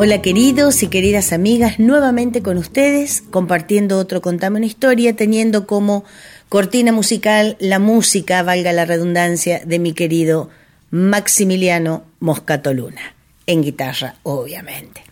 [0.00, 6.04] Hola queridos y queridas amigas, nuevamente con ustedes, compartiendo otro Contame una historia, teniendo como
[6.48, 10.50] cortina musical la música, valga la redundancia, de mi querido
[10.92, 13.16] Maximiliano Moscato Luna,
[13.48, 15.02] en guitarra, obviamente.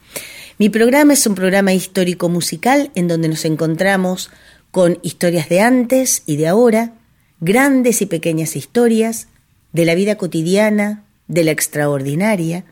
[0.56, 4.30] Mi programa es un programa histórico musical en donde nos encontramos
[4.70, 6.92] con historias de antes y de ahora,
[7.40, 9.26] grandes y pequeñas historias
[9.72, 12.64] de la vida cotidiana, de la extraordinaria,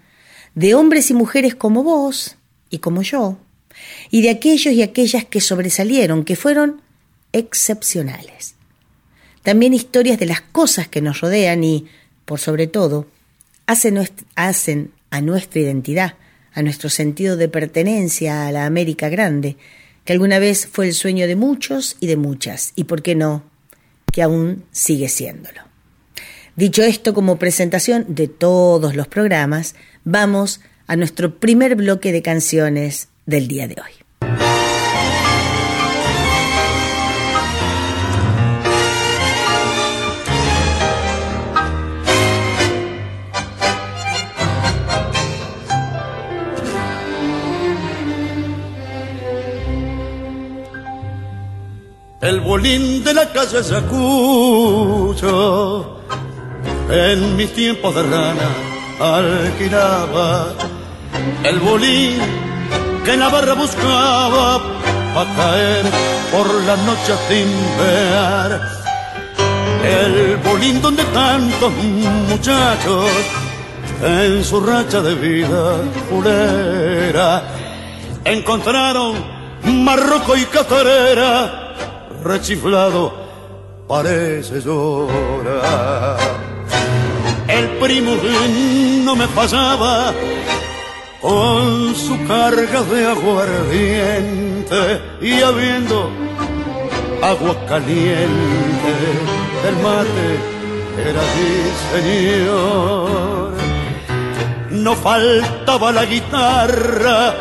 [0.55, 2.37] de hombres y mujeres como vos
[2.71, 3.39] y como yo,
[4.11, 6.83] y de aquellos y aquellas que sobresalieron, que fueron
[7.33, 8.55] excepcionales.
[9.43, 11.87] También historias de las cosas que nos rodean y,
[12.25, 13.07] por sobre todo,
[13.67, 16.15] hacen, a nuestra identidad,
[16.53, 19.57] a nuestro sentido de pertenencia a la América Grande,
[20.05, 23.43] que alguna vez fue el sueño de muchos y de muchas, y por qué no,
[24.13, 25.74] que aún sigue siéndolo.
[26.57, 29.75] Dicho esto como presentación de todos los programas,
[30.05, 33.91] vamos a nuestro primer bloque de canciones del día de hoy.
[52.21, 55.15] El bolín de la calle Ayacucho
[56.91, 58.49] en mis tiempos de rana
[59.01, 60.53] alquilaba
[61.45, 62.19] el bolín
[63.05, 64.61] que en la barra buscaba
[65.15, 65.87] para caer
[66.33, 68.61] por la noche a timbear.
[69.85, 71.73] El bolín donde tantos
[72.29, 73.11] muchachos
[74.03, 75.77] en su racha de vida
[76.09, 77.43] fulera
[78.25, 79.15] encontraron
[79.65, 81.75] marroco y catarera
[82.23, 83.13] rechiflado
[83.87, 86.19] parece llorar
[87.87, 90.15] no me pasaba
[91.21, 96.11] con su carga de aguardiente y habiendo
[97.23, 98.91] agua caliente
[99.69, 100.29] el mate
[101.11, 101.53] era mi
[101.93, 103.53] señor
[104.71, 107.35] no faltaba la guitarra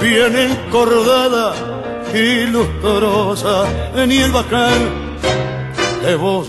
[0.00, 1.54] bien encordada
[2.12, 3.64] y lustrosa
[4.08, 4.80] ni el bacán
[6.02, 6.48] de voz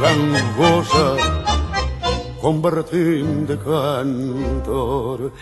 [0.00, 1.35] gangosa
[2.46, 5.32] con de cantor.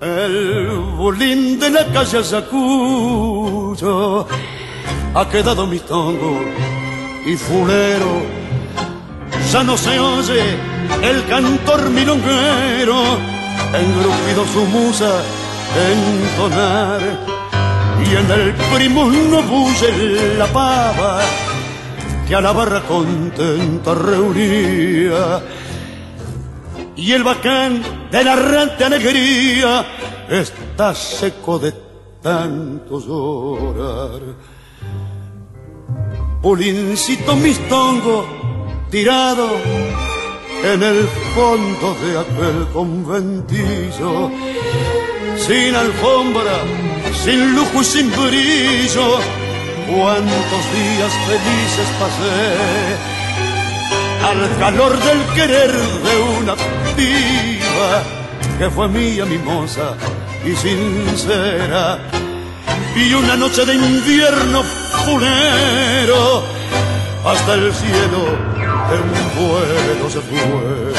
[0.00, 4.26] El bolín de la calle Sacuyo
[5.14, 6.40] ha quedado mi tongo
[7.24, 8.22] y fulero.
[9.52, 10.42] Ya no se oye
[11.00, 13.00] el cantor milonguero,
[13.82, 15.22] engrupido su musa
[15.92, 17.00] entonar.
[18.04, 21.20] Y en el primo no bulle la pava
[22.26, 25.40] que a la barra contenta reunía
[26.96, 29.84] y el bacán de la alegría
[30.30, 31.72] está seco de
[32.22, 34.20] tanto llorar.
[36.40, 38.26] Polincito mistongo
[38.90, 39.48] tirado
[40.64, 44.30] en el fondo de aquel conventillo,
[45.36, 46.62] sin alfombra,
[47.24, 49.18] sin lujo y sin brillo,
[49.86, 53.15] cuántos días felices pasé
[54.24, 56.54] al calor del querer de una
[56.96, 58.02] viva
[58.58, 59.94] que fue mía mimosa
[60.44, 61.98] y sincera.
[62.94, 64.62] Y una noche de invierno
[65.04, 66.42] funero
[67.24, 68.28] hasta el cielo
[68.94, 70.95] en un vuelo se fue.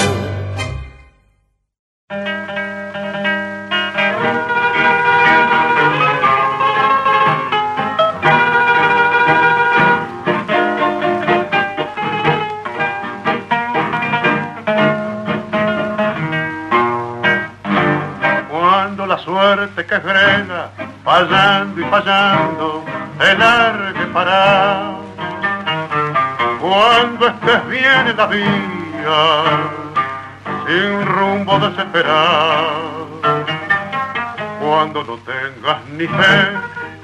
[19.88, 20.69] Que frena,
[21.04, 22.84] fallando y fallando,
[23.22, 24.95] el arque para.
[26.60, 28.45] Cuando estés bien en la vía,
[30.66, 33.07] sin rumbo desesperado,
[34.60, 36.51] cuando no tengas ni fe,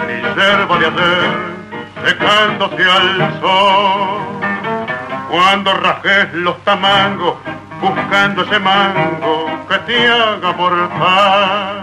[0.06, 1.30] ni yerba de hacer,
[2.06, 4.20] secándose al sol,
[5.30, 7.36] cuando rajes los tamangos,
[7.80, 10.58] buscando ese mango que te haga
[11.00, 11.83] paz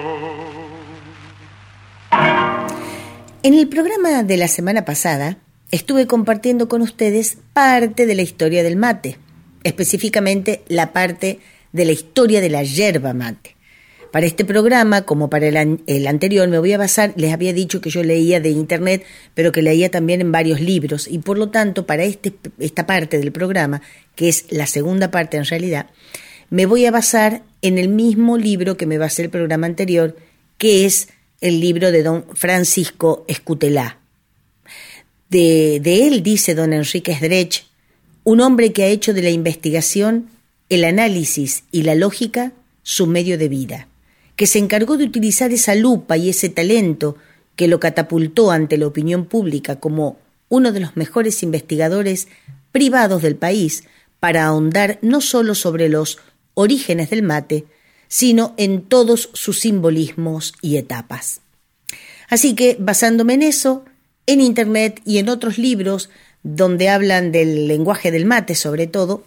[3.43, 5.39] En el programa de la semana pasada
[5.71, 9.17] estuve compartiendo con ustedes parte de la historia del mate,
[9.63, 11.39] específicamente la parte
[11.71, 13.55] de la historia de la yerba mate.
[14.11, 17.81] Para este programa, como para el, el, anterior, me voy a basar, les había dicho
[17.81, 21.49] que yo leía de internet, pero que leía también en varios libros, y por lo
[21.49, 23.81] tanto, para este, esta parte del programa,
[24.13, 25.89] que es la segunda parte en realidad,
[26.51, 30.15] me voy a basar en el mismo libro que me basé el programa anterior,
[30.59, 31.07] que es
[31.41, 33.97] el libro de don Francisco Escutelá.
[35.29, 37.65] De, de él dice don Enrique Sdrech,
[38.23, 40.29] un hombre que ha hecho de la investigación,
[40.69, 42.53] el análisis y la lógica
[42.83, 43.87] su medio de vida,
[44.35, 47.17] que se encargó de utilizar esa lupa y ese talento
[47.55, 50.17] que lo catapultó ante la opinión pública como
[50.49, 52.27] uno de los mejores investigadores
[52.71, 53.83] privados del país
[54.19, 56.19] para ahondar no solo sobre los
[56.53, 57.65] orígenes del mate,
[58.11, 61.39] sino en todos sus simbolismos y etapas.
[62.27, 63.85] Así que, basándome en eso,
[64.27, 66.09] en Internet y en otros libros
[66.43, 69.23] donde hablan del lenguaje del mate sobre todo,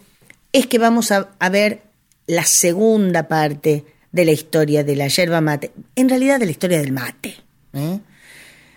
[0.53, 1.81] es que vamos a, ver
[2.27, 6.77] la segunda parte de la historia de la yerba mate, en realidad de la historia
[6.77, 7.37] del mate.
[7.73, 7.99] ¿eh?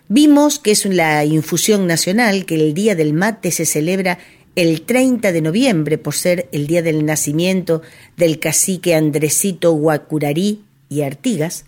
[0.07, 4.17] Vimos que es la infusión nacional, que el Día del Mate se celebra
[4.55, 7.81] el 30 de noviembre por ser el día del nacimiento
[8.17, 11.65] del cacique Andresito Guacurarí y Artigas,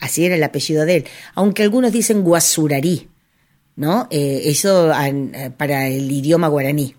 [0.00, 1.04] así era el apellido de él,
[1.34, 3.08] aunque algunos dicen Guasurarí,
[3.76, 4.08] ¿no?
[4.10, 4.92] Eh, eso
[5.56, 6.94] para el idioma guaraní,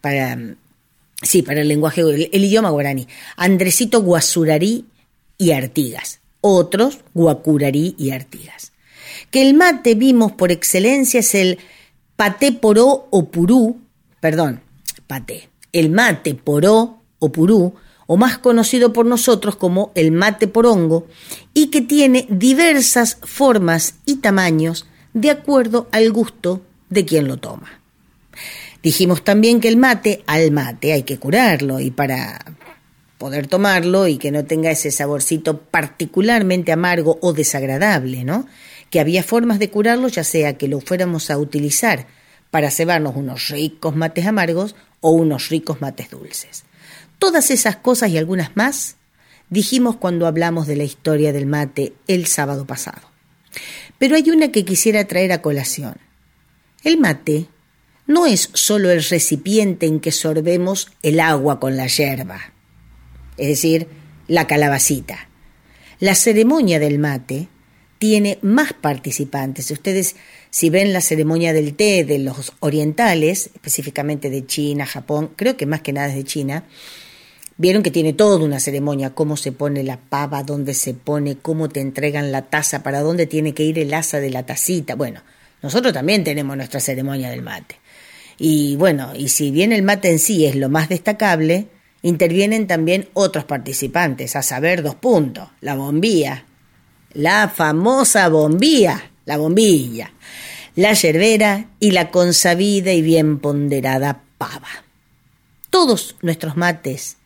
[0.00, 0.38] para,
[1.22, 3.06] sí, para el lenguaje, el, idioma guaraní.
[3.36, 4.86] Andresito Guasurarí
[5.36, 8.72] y Artigas, otros Guacurarí y Artigas.
[9.30, 11.58] Que el mate vimos por excelencia es el
[12.16, 13.80] paté poró o purú,
[14.20, 14.62] perdón,
[15.08, 17.74] paté, el mate poró o purú,
[18.06, 21.08] o más conocido por nosotros como el mate porongo,
[21.52, 27.80] y que tiene diversas formas y tamaños de acuerdo al gusto de quien lo toma.
[28.82, 32.38] Dijimos también que el mate, al mate hay que curarlo y para
[33.18, 38.46] poder tomarlo y que no tenga ese saborcito particularmente amargo o desagradable, ¿no?
[38.90, 42.06] Que había formas de curarlo, ya sea que lo fuéramos a utilizar
[42.50, 46.64] para cebarnos unos ricos mates amargos o unos ricos mates dulces.
[47.18, 48.96] Todas esas cosas y algunas más
[49.50, 53.02] dijimos cuando hablamos de la historia del mate el sábado pasado.
[53.98, 55.96] Pero hay una que quisiera traer a colación.
[56.84, 57.48] El mate
[58.06, 62.52] no es solo el recipiente en que sorbemos el agua con la yerba,
[63.36, 63.88] es decir,
[64.28, 65.28] la calabacita.
[66.00, 67.48] La ceremonia del mate
[67.98, 69.70] tiene más participantes.
[69.70, 70.16] Ustedes,
[70.50, 75.66] si ven la ceremonia del té de los orientales, específicamente de China, Japón, creo que
[75.66, 76.64] más que nada es de China,
[77.58, 81.68] vieron que tiene toda una ceremonia, cómo se pone la pava, dónde se pone, cómo
[81.68, 84.94] te entregan la taza, para dónde tiene que ir el asa de la tacita.
[84.94, 85.22] Bueno,
[85.60, 87.76] nosotros también tenemos nuestra ceremonia del mate.
[88.38, 91.66] Y bueno, y si bien el mate en sí es lo más destacable,
[92.02, 96.44] intervienen también otros participantes, a saber dos puntos, la bombilla,
[97.12, 100.10] la famosa bombilla, la bombilla,
[100.74, 104.84] la yerbera y la consabida y bien ponderada pava.
[105.68, 107.18] Todos nuestros mates,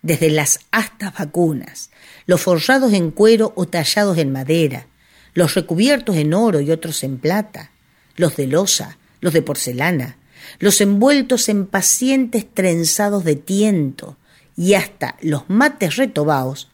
[0.00, 1.90] desde las astas vacunas,
[2.26, 4.86] los forrados en cuero o tallados en madera,
[5.34, 7.72] los recubiertos en oro y otros en plata,
[8.14, 10.16] los de losa, los de porcelana,
[10.60, 14.16] los envueltos en pacientes trenzados de tiento
[14.56, 16.70] y hasta los mates retobados,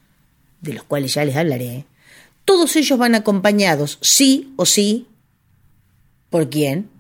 [0.60, 1.86] de los cuales ya les hablaré,
[2.44, 5.06] todos ellos van acompañados, sí o sí,
[6.30, 6.90] ¿por quién?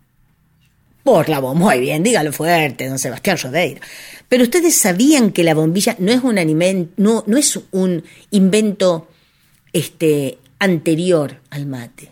[1.02, 1.66] Por la bombilla.
[1.66, 3.80] Muy bien, dígalo fuerte, don Sebastián Rodeiro.
[4.28, 6.36] Pero ustedes sabían que la bombilla no es un
[6.96, 9.08] no, no es un invento
[9.72, 12.10] este, anterior al mate.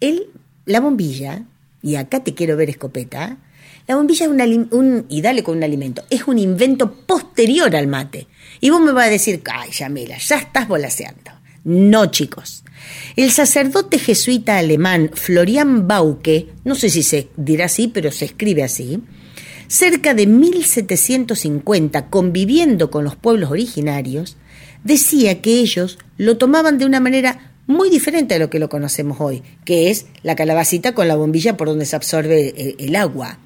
[0.00, 0.26] El,
[0.66, 1.42] la bombilla,
[1.82, 3.38] y acá te quiero ver escopeta,
[3.86, 4.32] la bombilla es
[4.72, 8.26] un, y dale con un alimento, es un invento posterior al mate.
[8.60, 11.35] Y vos me vas a decir, ay, Yamila, ya estás volaseando.
[11.66, 12.62] No, chicos.
[13.16, 18.62] El sacerdote jesuita alemán Florian Bauke, no sé si se dirá así, pero se escribe
[18.62, 19.02] así,
[19.66, 24.36] cerca de 1750, conviviendo con los pueblos originarios,
[24.84, 29.20] decía que ellos lo tomaban de una manera muy diferente a lo que lo conocemos
[29.20, 33.40] hoy, que es la calabacita con la bombilla por donde se absorbe el agua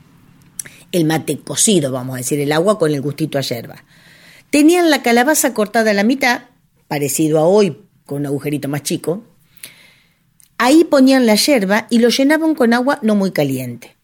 [0.93, 3.85] el mate cocido, vamos a decir, el agua con el gustito a yerba.
[4.51, 6.43] Tenían la calabaza cortada a la mitad,
[6.89, 7.79] parecido a hoy,
[8.11, 9.23] con un agujerito más chico.
[10.59, 13.97] Ahí ponían la yerba y lo llenaban con agua no muy caliente.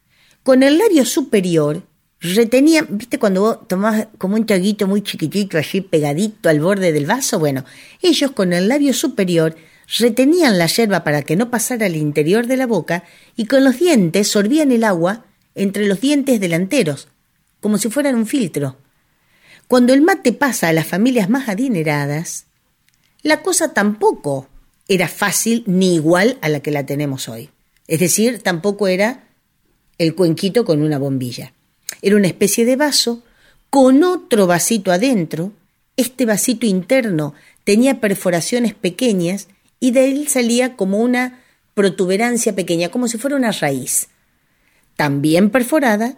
[0.45, 1.83] Con el labio superior
[2.21, 7.05] retenían, ¿viste cuando vos tomás como un traguito muy chiquitito allí pegadito al borde del
[7.05, 7.41] vaso?
[7.41, 7.65] Bueno,
[8.01, 9.57] ellos con el labio superior
[9.99, 13.03] retenían la yerba para que no pasara al interior de la boca
[13.35, 17.09] y con los dientes sorbían el agua entre los dientes delanteros,
[17.61, 18.77] como si fueran un filtro.
[19.67, 22.46] Cuando el mate pasa a las familias más adineradas,
[23.27, 24.49] la cosa tampoco
[24.89, 27.51] era fácil ni igual a la que la tenemos hoy.
[27.89, 29.25] Es decir, tampoco era
[29.99, 31.53] el cuenquito con una bombilla.
[32.03, 33.23] Era una especie de vaso
[33.69, 35.53] con otro vasito adentro.
[35.97, 39.49] Este vasito interno tenía perforaciones pequeñas
[39.81, 41.41] y de él salía como una
[41.75, 44.09] protuberancia pequeña, como si fuera una raíz
[44.97, 46.17] también perforada,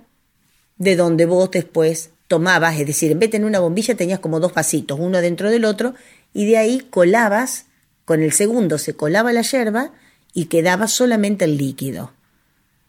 [0.77, 4.39] de donde vos después tomabas, es decir, en vez de tener una bombilla tenías como
[4.39, 5.95] dos vasitos, uno dentro del otro,
[6.39, 7.67] y de ahí colabas,
[8.05, 9.91] con el segundo se colaba la yerba
[10.33, 12.13] y quedaba solamente el líquido.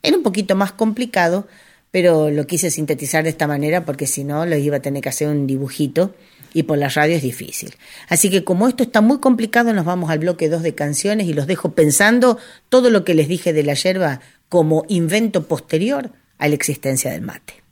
[0.03, 1.48] Era un poquito más complicado,
[1.89, 5.10] pero lo quise sintetizar de esta manera porque si no lo iba a tener que
[5.10, 6.13] hacer un dibujito
[6.53, 7.74] y por la radio es difícil.
[8.08, 11.34] Así que como esto está muy complicado, nos vamos al bloque 2 de canciones y
[11.34, 12.38] los dejo pensando
[12.70, 17.24] todo lo que les dije de la yerba como invento posterior a la existencia del
[17.24, 17.63] mate.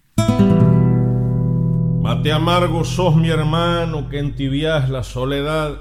[2.07, 5.73] Mate amargo sos mi hermano que entibias la soledad,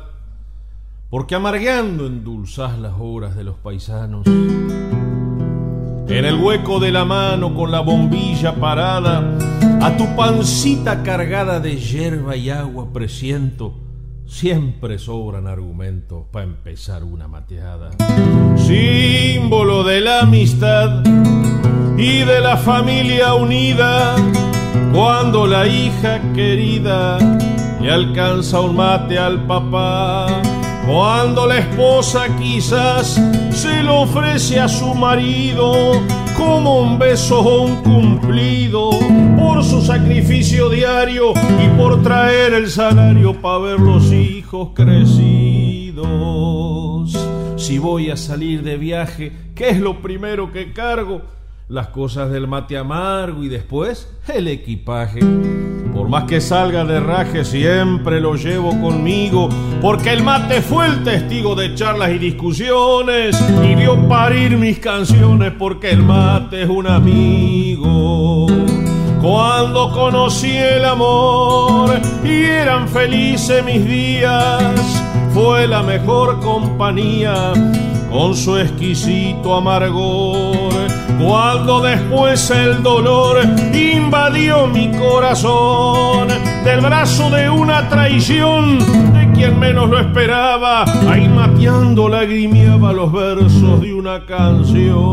[1.09, 4.27] porque amargando endulzás las horas de los paisanos.
[4.27, 9.39] En el hueco de la mano con la bombilla parada,
[9.81, 13.87] a tu pancita cargada de hierba y agua presiento
[14.27, 17.91] Siempre sobran argumentos para empezar una mateada.
[18.57, 21.05] Símbolo de la amistad
[21.97, 24.17] y de la familia unida,
[24.97, 27.19] cuando la hija querida
[27.83, 30.41] le alcanza un mate al papá,
[30.89, 36.01] cuando la esposa quizás se lo ofrece a su marido
[36.35, 38.89] como un beso o un cumplido
[39.39, 46.07] por su sacrificio diario y por traer el salario para ver los hijos crecidos.
[47.59, 51.21] Si voy a salir de viaje, ¿qué es lo primero que cargo?
[51.69, 55.19] Las cosas del mate amargo y después el equipaje.
[55.93, 59.49] Por más que salga de raje, siempre lo llevo conmigo,
[59.83, 65.55] porque el mate fue el testigo de charlas y discusiones y vio parir mis canciones,
[65.59, 68.47] porque el mate es un amigo.
[69.21, 75.03] Cuando conocí el amor y eran felices mis días,
[75.35, 77.55] fue la mejor compañía
[78.11, 80.73] con su exquisito amargor.
[81.19, 83.39] Cuando después el dolor
[83.73, 86.29] invadió mi corazón,
[86.65, 88.79] del brazo de una traición
[89.15, 95.07] de quien menos lo esperaba, ahí mateando lagrimiaba los versos de una canción.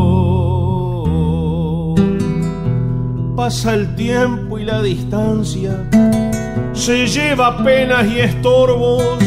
[3.34, 5.88] Pasa el tiempo y la distancia,
[6.72, 9.18] se lleva penas y estorbos,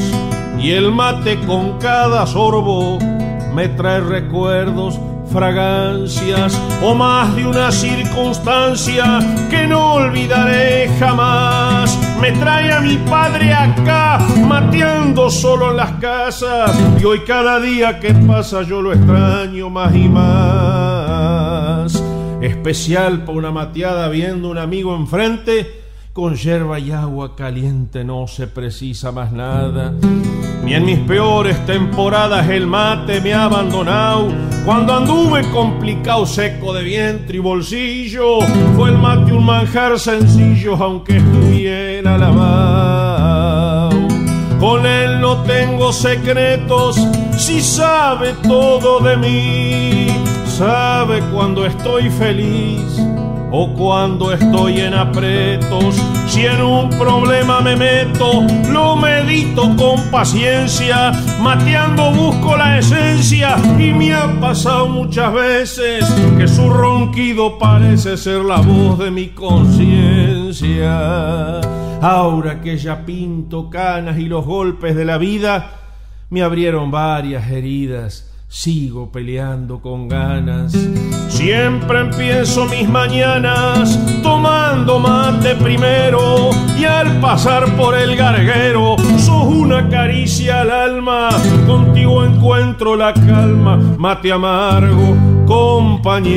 [0.60, 2.98] y el mate con cada sorbo
[3.58, 5.00] me trae recuerdos,
[5.34, 9.18] fragancias o más de una circunstancia
[9.50, 11.98] que no olvidaré jamás.
[12.22, 16.80] Me trae a mi padre acá, mateando solo en las casas.
[17.02, 22.04] Y hoy cada día que pasa yo lo extraño más y más.
[22.40, 25.87] Especial para una mateada viendo un amigo enfrente
[26.18, 29.94] con yerba y agua caliente no se precisa más nada.
[30.64, 34.28] Ni en mis peores temporadas el mate me ha abandonado.
[34.66, 38.40] Cuando anduve complicado, seco de vientre y bolsillo,
[38.76, 43.92] fue el mate un manjar sencillo, aunque estuviera lavado.
[44.60, 46.96] Con él no tengo secretos,
[47.38, 50.08] si sabe todo de mí,
[50.48, 53.00] sabe cuando estoy feliz
[53.51, 55.96] o cuando estoy en apretos,
[56.27, 61.12] si en un problema me meto, lo medito con paciencia,
[61.42, 66.06] mateando busco la esencia y me ha pasado muchas veces
[66.38, 70.92] que su ronquido parece ser la voz de mi conciencia.
[72.01, 75.72] Ahora que ya pinto canas y los golpes de la vida
[76.30, 80.74] me abrieron varias heridas sigo peleando con ganas.
[81.48, 89.88] Siempre empiezo mis mañanas tomando mate primero y al pasar por el garguero sos una
[89.88, 91.30] caricia al alma,
[91.66, 96.27] contigo encuentro la calma, mate amargo, compañero.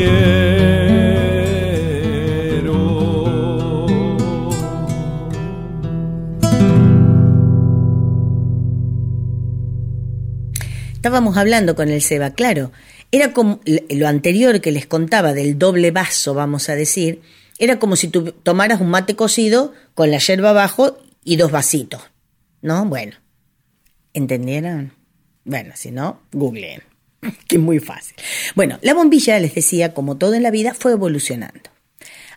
[10.94, 12.70] Estábamos hablando con el Seba, claro.
[13.12, 17.22] Era como lo anterior que les contaba del doble vaso, vamos a decir,
[17.58, 22.00] era como si tú tomaras un mate cocido con la yerba abajo y dos vasitos.
[22.62, 22.84] ¿No?
[22.86, 23.16] Bueno.
[24.14, 24.92] ¿Entendieron?
[25.44, 26.82] Bueno, si no, googleen.
[27.48, 28.16] que es muy fácil.
[28.54, 31.70] Bueno, la bombilla, les decía, como todo en la vida, fue evolucionando.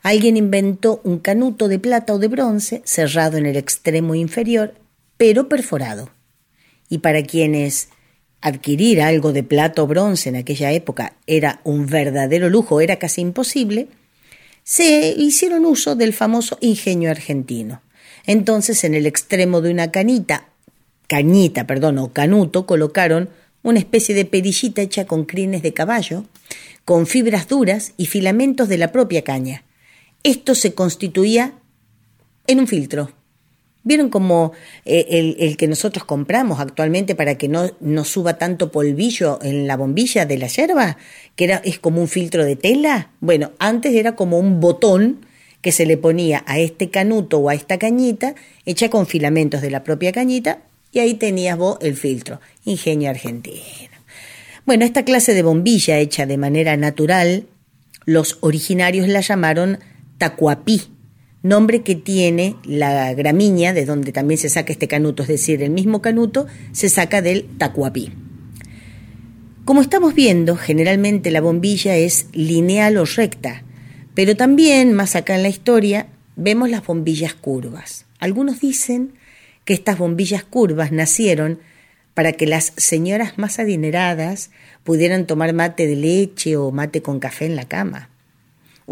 [0.02, 4.76] Alguien inventó un canuto de plata o de bronce cerrado en el extremo inferior,
[5.16, 6.10] pero perforado.
[6.90, 7.90] Y para quienes
[8.44, 13.22] adquirir algo de plata o bronce en aquella época era un verdadero lujo, era casi
[13.22, 13.88] imposible,
[14.64, 17.82] se hicieron uso del famoso ingenio argentino.
[18.26, 20.50] Entonces, en el extremo de una canita,
[21.08, 23.30] cañita, perdón, o canuto, colocaron
[23.64, 26.26] una especie de perillita hecha con crines de caballo,
[26.84, 29.64] con fibras duras y filamentos de la propia caña.
[30.24, 31.54] Esto se constituía
[32.48, 33.10] en un filtro,
[33.86, 34.54] ¿Vieron como
[34.86, 39.76] eh, el, que nosotros compramos actualmente para que no, no suba tanto polvillo en la
[39.76, 40.98] bombilla de la yerba?
[41.36, 43.12] Que era, es como un filtro de tela.
[43.20, 45.26] Bueno, antes era como un botón
[45.62, 49.72] que se le ponía a este canuto o a esta cañita, hecha con filamentos de
[49.72, 50.60] la propia cañita,
[50.92, 52.40] y ahí tenías vos el filtro.
[52.64, 53.64] Ingenio argentino.
[54.66, 57.48] Bueno, esta clase de bombilla hecha de manera natural,
[58.06, 59.80] los originarios la llamaron
[60.18, 60.93] tacuapí
[61.44, 65.70] nombre que tiene la gramínea, de donde también se saca este canuto, es decir, el
[65.70, 68.12] mismo canuto se saca del tacuapí.
[69.66, 73.64] Como estamos viendo, generalmente la bombilla es lineal o recta,
[74.16, 78.06] pero también, más acá en la historia, vemos las bombillas curvas.
[78.20, 79.14] Algunos dicen
[79.66, 81.60] que estas bombillas curvas nacieron
[82.14, 84.52] para que las señoras más adineradas
[84.84, 88.10] pudieran tomar mate de leche o mate con café en la cama.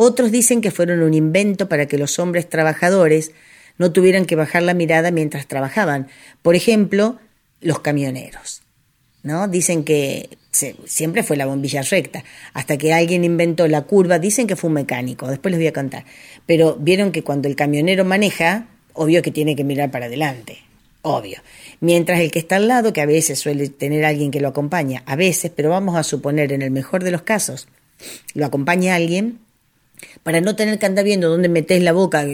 [0.04, 3.34] Otros dicen que fueron un invento para que los hombres trabajadores
[3.78, 6.08] no tuvieran que bajar la mirada mientras trabajaban.
[6.42, 7.20] Por ejemplo,
[7.60, 8.64] los camioneros.
[9.22, 9.48] ¿no?
[9.48, 10.28] Dicen que
[10.86, 12.24] siempre fue la bombilla recta,
[12.56, 15.74] hasta que alguien inventó la curva, dicen que fue un mecánico, después les voy a
[15.74, 16.06] contar.
[16.48, 20.58] Pero vieron que cuando el camionero maneja, obvio que tiene que mirar para adelante,
[21.04, 21.44] obvio.
[21.80, 25.04] Mientras el que está al lado, que a veces suele tener alguien que lo acompaña,
[25.06, 27.68] a veces, pero vamos a suponer en el mejor de los casos,
[28.34, 29.38] lo acompaña alguien,
[30.24, 32.26] para no tener que andar viendo dónde metes la boca,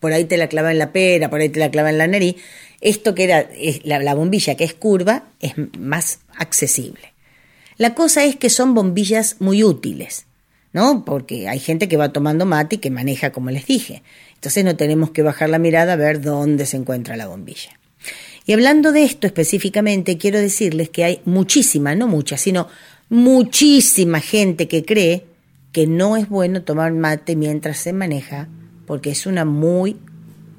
[0.00, 2.06] por ahí te la clava en la pera, por ahí te la clava en la
[2.06, 2.36] nariz,
[2.80, 3.48] esto que era
[3.84, 7.14] la, la bombilla que es curva es más accesible.
[7.76, 10.26] La cosa es que son bombillas muy útiles,
[10.72, 11.04] ¿no?
[11.04, 14.02] Porque hay gente que va tomando mate y que maneja como les dije.
[14.34, 17.78] Entonces no tenemos que bajar la mirada a ver dónde se encuentra la bombilla.
[18.46, 22.68] Y hablando de esto específicamente, quiero decirles que hay muchísima, no mucha, sino
[23.08, 25.24] muchísima gente que cree
[25.74, 28.46] que no es bueno tomar mate mientras se maneja
[28.86, 29.96] porque es una muy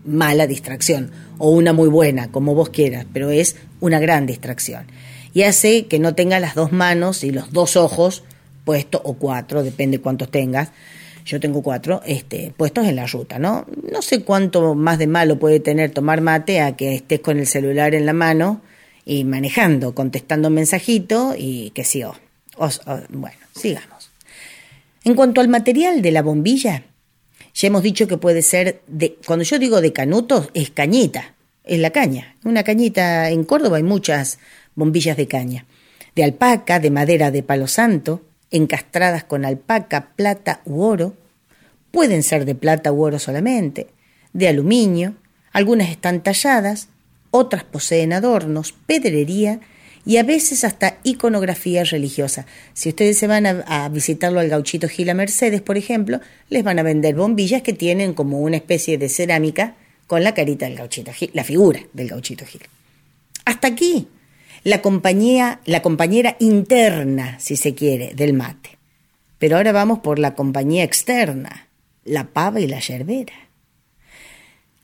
[0.03, 4.87] mala distracción o una muy buena, como vos quieras, pero es una gran distracción.
[5.33, 8.25] Y hace que no tenga las dos manos y los dos ojos
[8.65, 10.71] puestos, o cuatro, depende cuántos tengas,
[11.25, 13.65] yo tengo cuatro, este, puestos en la ruta, ¿no?
[13.89, 17.47] No sé cuánto más de malo puede tener tomar mate a que estés con el
[17.47, 18.59] celular en la mano
[19.05, 22.03] y manejando, contestando un mensajito y que sí,
[22.57, 23.94] bueno, sigamos.
[25.05, 26.83] En cuanto al material de la bombilla,
[27.53, 31.79] Ya hemos dicho que puede ser de, cuando yo digo de canutos, es cañita, es
[31.79, 32.35] la caña.
[32.43, 34.39] Una cañita en Córdoba hay muchas
[34.73, 35.65] bombillas de caña.
[36.15, 41.13] De alpaca, de madera de palo santo, encastradas con alpaca, plata u oro.
[41.91, 43.87] Pueden ser de plata u oro solamente,
[44.33, 45.13] de aluminio,
[45.53, 46.89] algunas están talladas,
[47.31, 49.61] otras poseen adornos, pedrería
[50.05, 52.45] y a veces hasta iconografía religiosa.
[52.73, 56.79] Si ustedes se van a, visitarlo al gauchito Gil a Mercedes, por ejemplo, les van
[56.79, 59.75] a vender bombillas que tienen como una especie de cerámica
[60.07, 62.61] con la carita del gauchito Gil, la figura del gauchito Gil.
[63.45, 64.07] Hasta aquí
[64.63, 68.77] la compañía, la compañera interna, si se quiere, del mate.
[69.37, 71.67] Pero ahora vamos por la compañía externa,
[72.03, 73.33] la pava y la yerbera.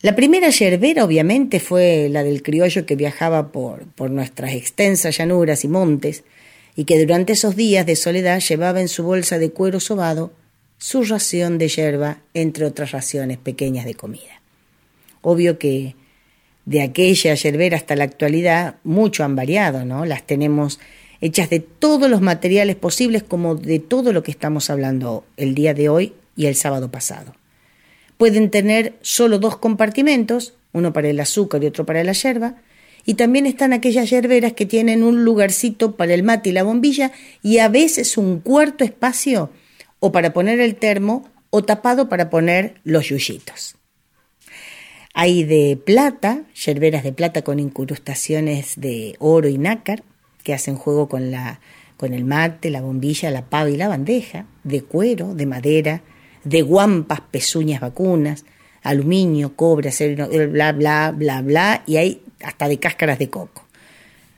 [0.04, 5.64] La primera yerbera, obviamente, fue la del criollo que viajaba por, por nuestras extensas llanuras
[5.64, 6.24] y montes,
[6.76, 10.32] y que durante esos días de soledad llevaba en su bolsa de cuero sobado
[10.80, 14.42] su ración de yerba, entre otras raciones pequeñas de comida.
[15.22, 15.94] Obvio que
[16.66, 20.06] de aquella yerbera hasta la actualidad mucho han variado, ¿no?
[20.06, 20.80] Las tenemos
[21.20, 25.76] hechas de todos los materiales posibles como de todo lo que estamos hablando el día
[25.76, 27.36] de hoy y el sábado pasado
[28.22, 32.54] pueden tener solo dos compartimentos, uno para el azúcar y otro para la yerba,
[33.04, 37.14] y también están aquellas yerberas que tienen un lugarcito para el mate y la bombilla
[37.42, 39.50] y a veces un cuarto espacio
[40.00, 43.76] o para poner el termo o tapado para poner los yuyitos.
[45.16, 50.04] Hay de plata, yerberas de plata con incrustaciones de oro y nácar,
[50.44, 51.60] que hacen juego con, la,
[51.98, 56.04] con el mate, la bombilla, la pava y la bandeja, de cuero, de madera,
[56.44, 58.46] de guampas, pezuñas vacunas,
[58.84, 63.68] aluminio, cobre, acero, bla, bla, bla, bla, y hay hasta de cáscaras de coco.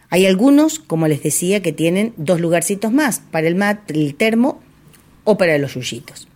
[0.09, 4.61] Hay algunos, como les decía, que tienen dos lugarcitos más, para el, mat, el termo
[5.23, 6.27] o para los yuyitos.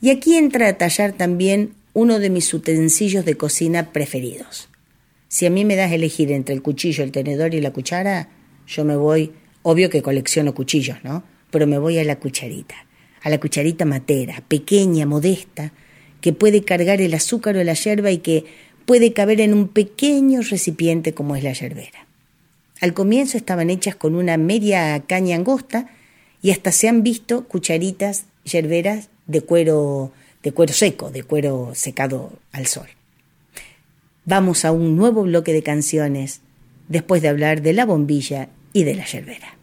[0.00, 4.68] Y aquí entra a tallar también uno de mis utensilios de cocina preferidos.
[5.26, 8.28] Si a mí me das elegir entre el cuchillo, el tenedor y la cuchara,
[8.66, 11.24] yo me voy, obvio que colecciono cuchillos, ¿no?
[11.50, 12.87] Pero me voy a la cucharita
[13.22, 15.72] a la cucharita matera, pequeña, modesta,
[16.20, 18.44] que puede cargar el azúcar o la yerba y que
[18.86, 22.06] puede caber en un pequeño recipiente como es la yerbera.
[22.80, 25.90] Al comienzo estaban hechas con una media caña angosta
[26.40, 32.32] y hasta se han visto cucharitas yerberas de cuero, de cuero seco, de cuero secado
[32.52, 32.88] al sol.
[34.24, 36.40] Vamos a un nuevo bloque de canciones
[36.88, 39.57] después de hablar de la bombilla y de la yerbera.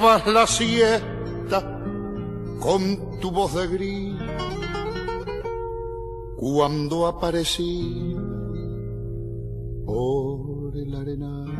[0.00, 1.60] La siesta
[2.60, 4.14] con tu voz de gris
[6.36, 8.16] cuando aparecí
[9.84, 11.52] por el arenal.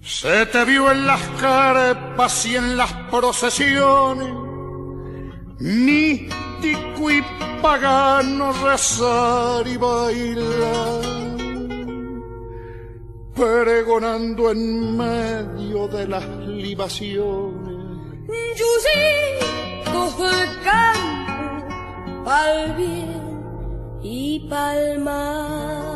[0.00, 4.32] Se te vio en las carpas y en las procesiones,
[5.58, 11.00] místico y pagano rezar y bailar,
[13.34, 17.78] pregonando en medio de las libaciones.
[18.56, 23.40] Sí cojo el campo pa'l bien
[24.02, 25.87] y pa'l mal.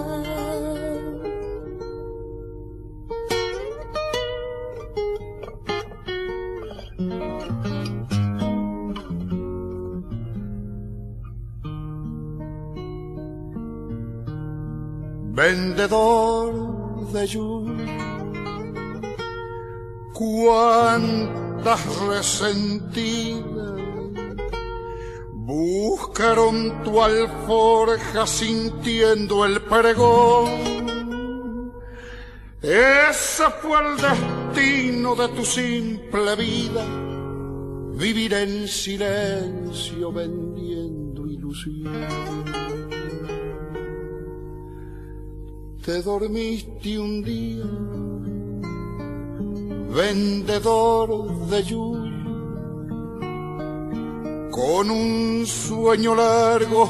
[15.52, 16.54] Vendedor
[17.12, 18.08] de lluvia.
[20.14, 23.80] Cuántas resentidas
[25.34, 30.50] buscaron tu alforja sintiendo el pregón.
[32.62, 36.84] Ese fue el destino de tu simple vida,
[37.94, 42.51] vivir en silencio vendiendo ilusión.
[45.84, 47.64] Te dormiste un día,
[49.90, 52.20] vendedor de yuyo,
[54.52, 56.88] con un sueño largo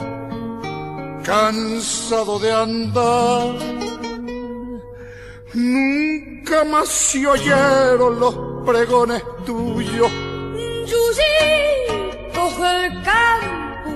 [1.24, 3.55] cansado de andar.
[5.55, 8.35] Nunca más se oyeron los
[8.66, 10.12] pregones tuyos.
[10.90, 13.90] Yuyi, coge el campo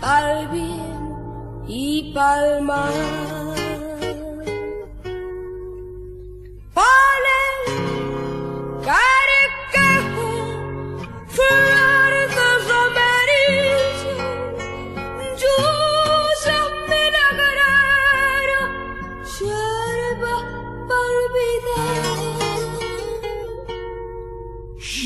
[0.00, 2.64] al bien y pa'l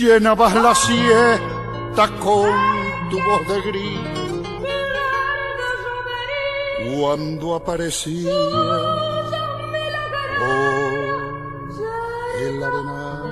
[0.08, 2.50] Llenabas la siesta con
[3.10, 4.00] tu voz de gris
[6.96, 8.32] cuando aparecía
[10.40, 10.92] oh,
[12.40, 13.22] el arenal.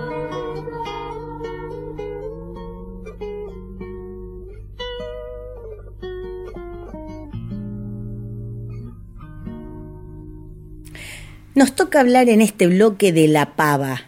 [11.55, 14.03] Nos toca hablar en este bloque de la pava,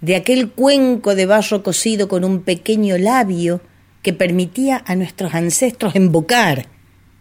[0.00, 3.60] de aquel cuenco de barro cocido con un pequeño labio
[4.02, 6.66] que permitía a nuestros ancestros embocar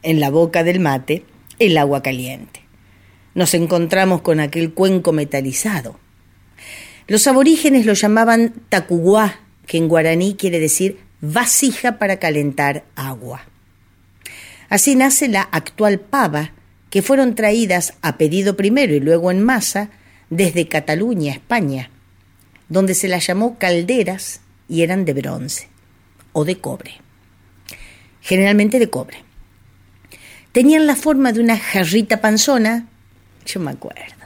[0.04, 1.26] en la boca del mate
[1.60, 2.62] el agua caliente.
[3.34, 6.00] Nos encontramos con aquel cuenco metalizado.
[7.08, 13.46] Los aborígenes lo llamaban tacuguá, que en guaraní quiere decir vasija para calentar agua.
[14.70, 16.52] Así nace la actual pava,
[16.90, 19.90] que fueron traídas a pedido primero y luego en masa
[20.30, 21.90] desde Cataluña, España,
[22.70, 25.70] donde se las llamó calderas y eran de bronce
[26.34, 26.96] o de cobre,
[28.22, 29.24] generalmente de cobre.
[30.52, 32.88] Tenían la forma de una jarrita panzona,
[33.46, 34.18] yo me acuerdo.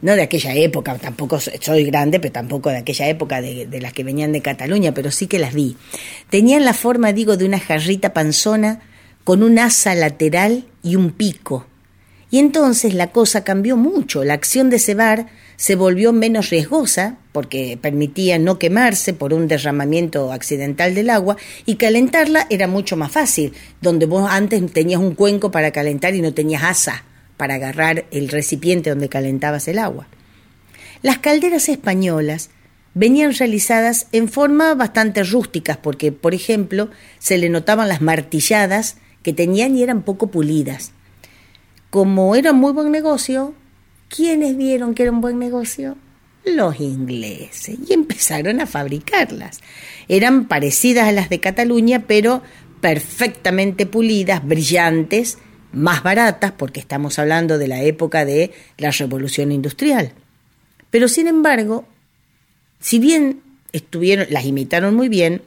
[0.00, 4.04] No de aquella época, tampoco soy grande, pero tampoco de aquella época de, las que
[4.04, 5.76] venían de Cataluña, pero sí que las vi.
[6.30, 8.80] Tenían la forma, digo, de una jarrita panzona
[9.24, 11.66] con un asa lateral y un pico.
[12.30, 14.22] Y entonces la cosa cambió mucho.
[14.22, 20.32] La acción de cebar se volvió menos riesgosa porque permitía no quemarse por un derramamiento
[20.32, 25.50] accidental del agua y calentarla era mucho más fácil, donde vos antes tenías un cuenco
[25.50, 27.04] para calentar y no tenías asa
[27.36, 30.06] para agarrar el recipiente donde calentabas el agua.
[31.02, 32.50] Las calderas españolas
[32.94, 39.32] venían realizadas en forma bastante rústicas porque, por ejemplo, se le notaban las martilladas que
[39.32, 40.92] tenían y eran poco pulidas.
[41.90, 43.54] Como era muy buen negocio,
[44.08, 45.96] ¿quiénes vieron que era un buen negocio?
[46.44, 49.60] Los ingleses y empezaron a fabricarlas.
[50.06, 52.42] Eran parecidas a las de Cataluña, pero
[52.82, 55.38] perfectamente pulidas, brillantes,
[55.72, 60.12] más baratas, porque estamos hablando de la época de la revolución industrial.
[60.90, 61.86] Pero sin embargo,
[62.80, 63.40] si bien
[63.72, 65.40] estuvieron, las imitaron muy bien,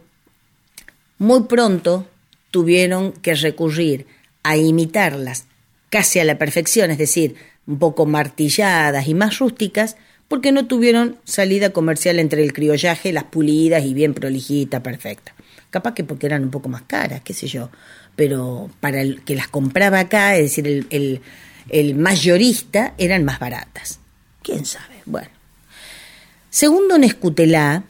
[1.20, 2.08] muy pronto
[2.50, 4.08] tuvieron que recurrir
[4.42, 5.46] a imitarlas
[5.92, 7.36] casi a la perfección, es decir,
[7.68, 13.26] un poco martilladas y más rústicas, porque no tuvieron salida comercial entre el criollaje, las
[13.26, 15.36] pulidas y bien prolijita, perfecta.
[15.70, 17.70] Capaz que porque eran un poco más caras, qué sé yo,
[18.16, 24.00] pero para el que las compraba acá, es decir, el, mayorista, eran más baratas.
[24.42, 24.96] ¿Quién sabe?
[25.06, 25.30] Bueno.
[26.50, 27.84] Según Don Escutelá,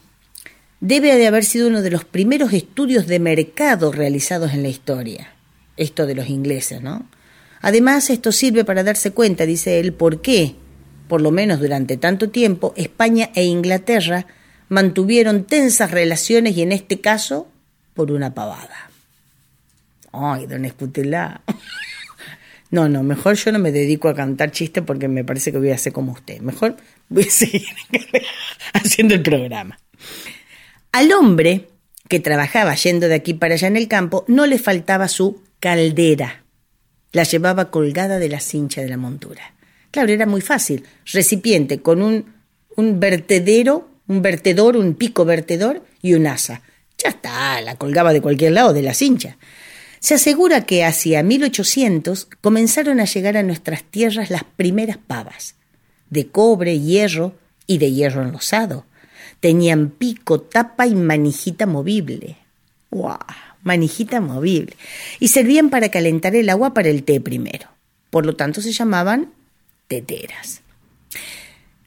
[0.80, 5.34] debe de haber sido uno de los primeros estudios de mercado realizados en la historia.
[5.78, 7.06] Esto de los ingleses, ¿no?
[7.62, 10.56] Además, esto sirve para darse cuenta, dice él, por qué,
[11.08, 14.28] por lo menos durante tanto tiempo, España e Inglaterra
[14.70, 17.48] mantuvieron tensas relaciones y en este caso
[17.94, 18.90] por una pavada.
[20.12, 21.42] Ay, don Escutelá.
[22.72, 25.72] No, no, mejor yo no me dedico a cantar chistes porque me parece que voy
[25.72, 26.40] a hacer como usted.
[26.40, 26.78] Mejor
[27.10, 27.66] voy a seguir
[28.72, 29.78] haciendo el programa.
[30.94, 31.68] Al hombre
[32.08, 36.41] que trabajaba yendo de aquí para allá en el campo no le faltaba su caldera.
[37.12, 39.54] La llevaba colgada de la cincha de la montura.
[39.92, 40.86] Claro, era muy fácil.
[41.06, 42.34] Recipiente con un,
[42.76, 46.62] un vertedero, un vertedor, un pico vertedor y un asa.
[46.98, 49.38] Ya está, la colgaba de cualquier lado de la cincha.
[50.00, 55.56] Se asegura que hacia 1800 comenzaron a llegar a nuestras tierras las primeras pavas,
[56.10, 57.36] de cobre, hierro
[57.68, 58.86] y de hierro enlosado.
[59.40, 62.38] Tenían pico, tapa y manijita movible.
[62.90, 63.51] ¡Guau!
[63.64, 64.76] Manijita movible.
[65.20, 67.68] Y servían para calentar el agua para el té primero.
[68.10, 69.32] Por lo tanto se llamaban
[69.88, 70.62] teteras.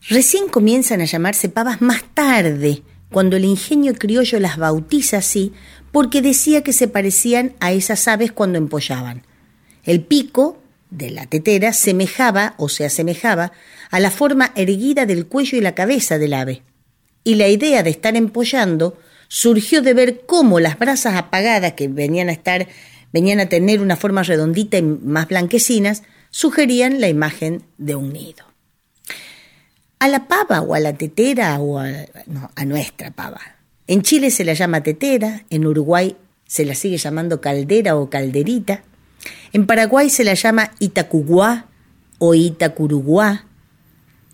[0.09, 5.53] Recién comienzan a llamarse pavas más tarde, cuando el ingenio criollo las bautiza así,
[5.93, 9.23] porque decía que se parecían a esas aves cuando empollaban.
[9.85, 10.59] El pico
[10.91, 13.53] de la tetera semejaba o se asemejaba
[13.91, 16.63] a la forma erguida del cuello y la cabeza del ave.
[17.23, 18.99] Y la idea de estar empollando
[19.35, 22.69] surgió de ver cómo las brasas apagadas que venían a estar
[23.13, 28.45] venían a tener una forma redondita y más blanquecinas, sugerían la imagen de un nido.
[29.99, 31.89] A la pava o a la tetera o a,
[32.55, 33.41] a nuestra pava.
[33.89, 36.17] En Chile se la llama tetera, en Uruguay
[36.47, 38.85] se la sigue llamando caldera o calderita,
[39.53, 41.67] en Paraguay se la llama itacuguá
[42.19, 43.47] o itacuruguá,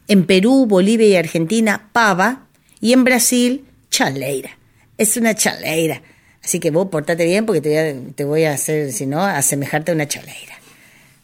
[0.08, 2.48] en Perú, Bolivia y Argentina pava
[2.82, 4.59] y en Brasil chaleira.
[5.00, 6.02] Es una chaleira.
[6.44, 9.22] Así que vos portate bien porque te voy a, te voy a hacer, si no,
[9.22, 10.58] asemejarte a una chaleira.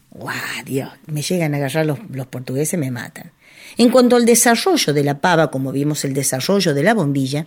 [0.09, 0.33] ¡Guau,
[0.65, 0.89] Dios!
[1.05, 3.31] Me llegan a agarrar los, los portugueses, me matan.
[3.77, 7.45] En cuanto al desarrollo de la pava, como vimos el desarrollo de la bombilla,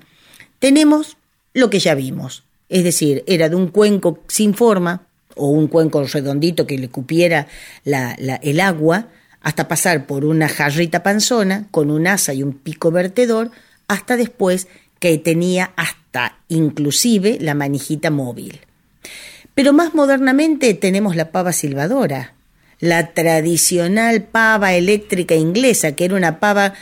[0.61, 1.17] tenemos
[1.53, 2.45] lo que ya vimos.
[2.69, 7.49] Es decir, era de un cuenco sin forma, o un cuenco redondito que le cupiera
[7.83, 9.09] la, el agua,
[9.41, 13.51] hasta pasar por una jarrita panzona con un asa y un pico vertedor,
[13.89, 14.69] hasta después
[15.01, 18.61] que tenía hasta inclusive la manijita móvil.
[19.55, 22.35] Pero más modernamente tenemos la pava silbadora,
[22.79, 26.75] la tradicional pava eléctrica inglesa, que era una pava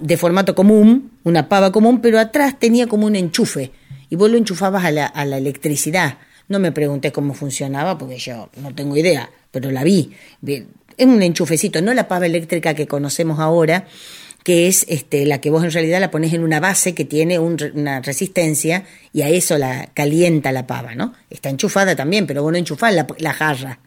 [0.00, 3.70] de formato común, una pava común, pero atrás tenía como un enchufe
[4.10, 6.18] y vos lo enchufabas a la, a la electricidad.
[6.48, 10.12] No me pregunté cómo funcionaba porque yo no tengo idea, pero la vi.
[10.44, 13.86] Es un enchufecito, no la pava eléctrica que conocemos ahora,
[14.48, 17.38] que es este, la que vos en realidad la pones en una base que tiene
[17.38, 21.12] un, una resistencia y a eso la calienta la pava, ¿no?
[21.28, 23.80] Está enchufada también, pero vos no enchufás la, la jarra,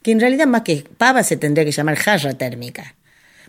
[0.00, 2.94] que en realidad más que pava se tendría que llamar jarra térmica.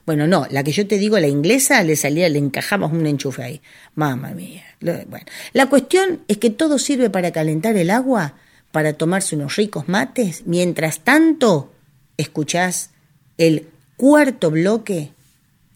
[0.08, 3.44] Bueno, no, la que yo te digo, la inglesa, le salía, le encajamos un enchufe
[3.44, 3.62] ahí.
[3.94, 4.64] Mamma mía.
[4.82, 8.34] Bueno, la cuestión es que todo sirve para calentar el agua,
[8.72, 10.48] para tomarse unos ricos mates.
[10.48, 11.72] Mientras tanto,
[12.18, 12.90] escuchás
[13.38, 13.68] el
[13.98, 15.13] cuarto bloque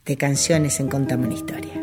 [0.07, 1.73] de canciones en Contame una historia.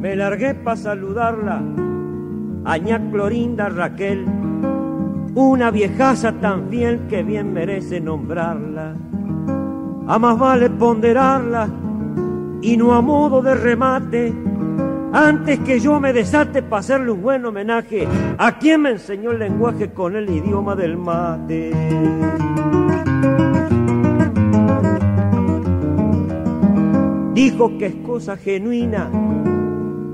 [0.00, 1.62] Me largué para saludarla,
[2.64, 4.39] Aña Clorinda Raquel,
[5.34, 8.96] una viejaza tan fiel que bien merece nombrarla.
[10.06, 11.68] A más vale ponderarla
[12.62, 14.34] y no a modo de remate,
[15.12, 18.06] antes que yo me desate para hacerle un buen homenaje
[18.38, 21.72] a quien me enseñó el lenguaje con el idioma del mate.
[27.34, 29.10] Dijo que es cosa genuina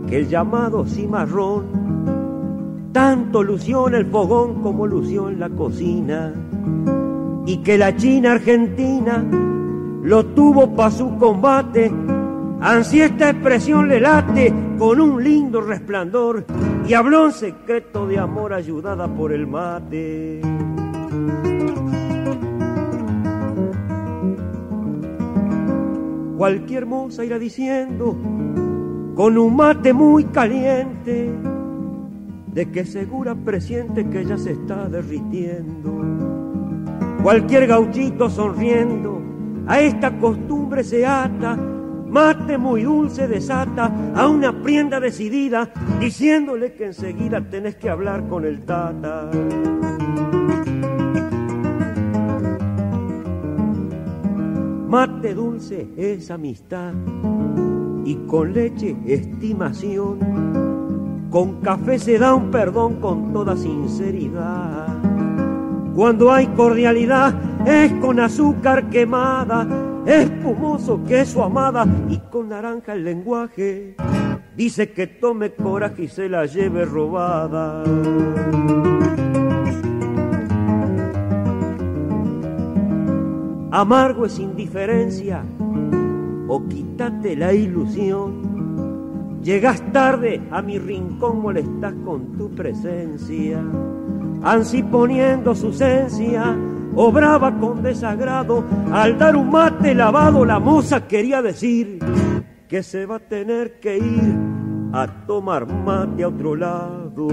[0.07, 1.66] que el llamado cimarrón
[2.97, 6.33] tanto lució en el fogón como lució en la cocina
[7.45, 9.23] y que la China argentina
[10.03, 11.93] lo tuvo para su combate
[12.63, 16.47] ansí esta expresión le late con un lindo resplandor
[16.89, 20.41] y habló en secreto de amor ayudada por el mate.
[26.39, 28.17] Cualquier moza irá diciendo
[29.15, 31.31] con un mate muy caliente,
[32.57, 35.93] de que segura presiente que ya se está derritiendo.
[37.23, 39.21] Cualquier gauchito sonriendo
[39.67, 46.87] a esta costumbre se ata, mate muy dulce desata a una prienda decidida, diciéndole que
[46.87, 49.31] enseguida tenés que hablar con el tata.
[54.89, 56.95] Mate dulce es amistad
[58.07, 60.66] y con leche estimación.
[61.31, 64.87] Con café se da un perdón con toda sinceridad.
[65.95, 67.35] Cuando hay cordialidad
[67.67, 69.67] es con azúcar quemada,
[70.07, 73.97] espumoso queso amada y con naranja el lenguaje.
[74.57, 77.83] Dice que tome coraje y se la lleve robada.
[83.73, 85.43] Amargo es indiferencia
[86.49, 88.46] o quítate la ilusión.
[89.47, 93.63] Llegas tarde a mi rincón, molestas con tu presencia.
[94.43, 96.53] Ansí poniendo su esencia,
[96.97, 98.65] obraba con desagrado.
[98.91, 102.01] Al dar un mate lavado, la moza quería decir
[102.67, 104.37] que se va a tener que ir
[104.93, 107.29] a tomar mate a otro lado.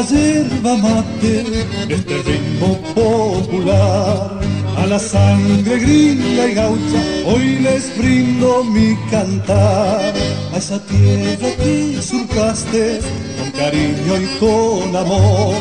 [0.00, 1.44] Sabor a yerba mate,
[1.88, 4.40] este ritmo popular.
[4.76, 10.14] A la sangre gringa y gaucha, hoy les brindo mi cantar.
[10.52, 13.00] A esa tierra que surcaste
[13.38, 15.54] con cariño y con amor.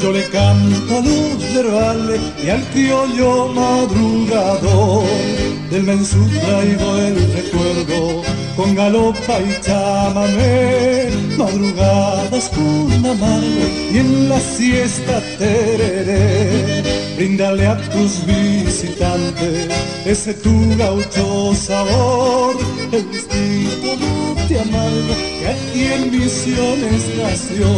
[0.00, 5.04] Yo le canto a los yerbales y al criollo madrugador.
[5.70, 14.40] Del mensú traigo el recuerdo con galopa y chamamé, madrugadas con amargo y en la
[14.40, 16.82] siesta tereré.
[17.16, 19.68] Bríndale a tus visitantes
[20.04, 22.56] ese tu gaucho sabor,
[22.92, 23.96] el gustito
[24.48, 27.68] te amargo que aquí en Misiones nació.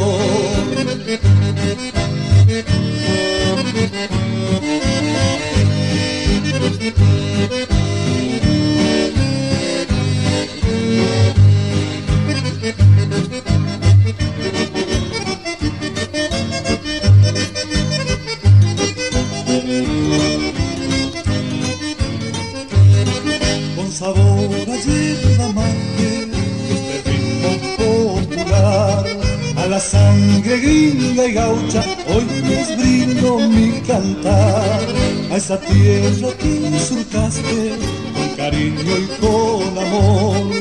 [35.42, 37.72] Esa tierra que surcaste
[38.14, 40.52] con cariño y con amor.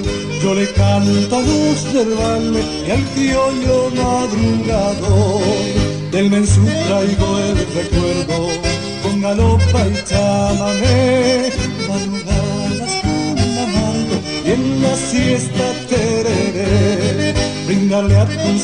[0.42, 5.44] Yo le canto a los yerbales y al criollo madrugador,
[6.12, 8.48] del mensú traigo el recuerdo
[9.04, 11.52] con galopa y chamamé,
[11.88, 17.36] madrugadas con amargo y en la siesta tereré,
[17.68, 18.64] brindarle a tus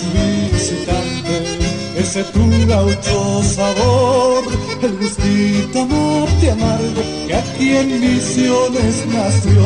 [0.51, 4.43] visitantes ese tu gaucho sabor,
[4.83, 4.96] el
[5.27, 9.65] gustito mate amargo que aquí en Misiones nació,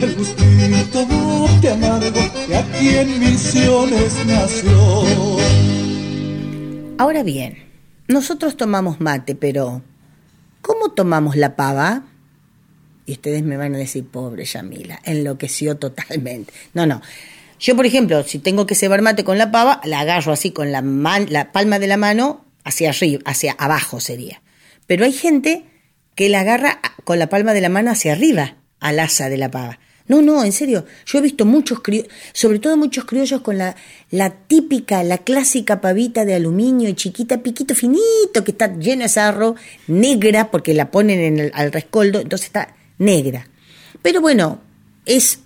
[0.00, 5.36] el gustito mate amargo que aquí en Misiones nació.
[6.98, 7.58] Ahora bien,
[8.08, 9.82] nosotros tomamos mate, pero
[10.62, 12.04] ¿cómo tomamos la pava?
[13.06, 16.52] Y ustedes me van a decir, pobre Yamila, enloqueció totalmente.
[16.72, 17.02] No, no.
[17.60, 20.72] Yo, por ejemplo, si tengo que cebar mate con la pava, la agarro así con
[20.72, 20.82] la,
[21.28, 24.40] la palma de la mano hacia arriba, hacia abajo sería.
[24.86, 25.64] Pero hay gente
[26.14, 29.50] que la agarra con la palma de la mano hacia arriba al asa de la
[29.50, 29.78] pava.
[30.06, 30.84] No, no, en serio.
[31.06, 33.74] Yo he visto muchos criollos, sobre todo muchos criollos con la,
[34.10, 39.08] la típica, la clásica pavita de aluminio y chiquita, piquito finito, que está lleno de
[39.08, 39.54] sarro,
[39.86, 43.48] negra, porque la ponen en el- al rescoldo, entonces está negra.
[44.02, 44.60] Pero bueno,
[45.06, 45.38] es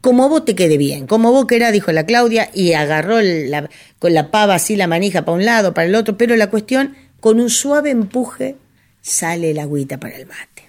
[0.00, 3.16] como vos te quede bien, como vos querás, dijo la Claudia, y agarró
[3.98, 6.96] con la pava así la manija para un lado, para el otro, pero la cuestión,
[7.20, 8.56] con un suave empuje,
[9.06, 10.68] sale el agüita para el mate.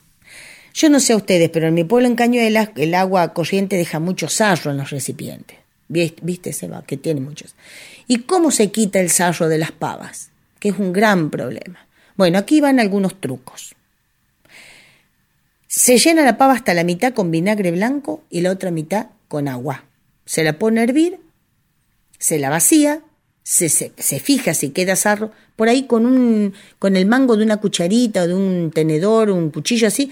[0.74, 4.00] Yo no sé a ustedes, pero en mi pueblo en Cañuelas el agua corriente deja
[4.00, 5.58] mucho sarro en los recipientes.
[5.88, 6.84] ¿Viste, ¿Viste, Seba?
[6.84, 7.56] Que tiene muchos.
[8.08, 10.30] ¿Y cómo se quita el sarro de las pavas?
[10.60, 11.88] Que es un gran problema.
[12.16, 13.76] Bueno, aquí van algunos trucos.
[15.68, 19.48] Se llena la pava hasta la mitad con vinagre blanco y la otra mitad con
[19.48, 19.86] agua.
[20.26, 21.20] Se la pone a hervir,
[22.20, 23.02] se la vacía,
[23.50, 27.58] se, se, fija si queda sarro, por ahí con, un, con el mango de una
[27.58, 30.12] cucharita o de un tenedor, un cuchillo así,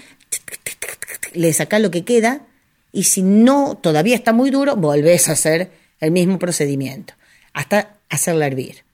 [1.34, 2.46] le saca lo que queda
[2.92, 5.70] y si no todavía está muy duro, volvés a hacer
[6.00, 7.12] el mismo procedimiento
[7.52, 8.84] hasta hacerla hervir.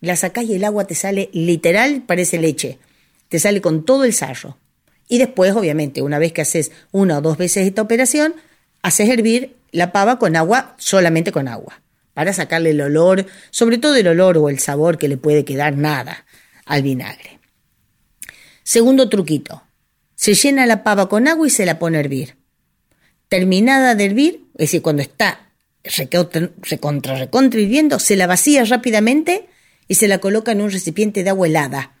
[0.00, 2.78] La sacás y el agua te sale literal, parece leche,
[3.28, 4.58] te sale con todo el sarro.
[5.08, 8.36] Y después, obviamente, una vez que haces una o dos veces esta operación,
[8.80, 11.80] haces hervir la pava con agua, solamente con agua,
[12.18, 15.76] para sacarle el olor, sobre todo el olor o el sabor que le puede quedar
[15.76, 16.26] nada
[16.66, 17.38] al vinagre.
[18.64, 19.62] Segundo truquito,
[20.16, 22.34] se llena la pava con agua y se la pone a hervir.
[23.28, 25.52] Terminada de hervir, es decir, cuando está
[25.84, 26.50] recontra,
[27.14, 29.48] recontra, hirviendo, se la vacía rápidamente
[29.86, 31.94] y se la coloca en un recipiente de agua helada.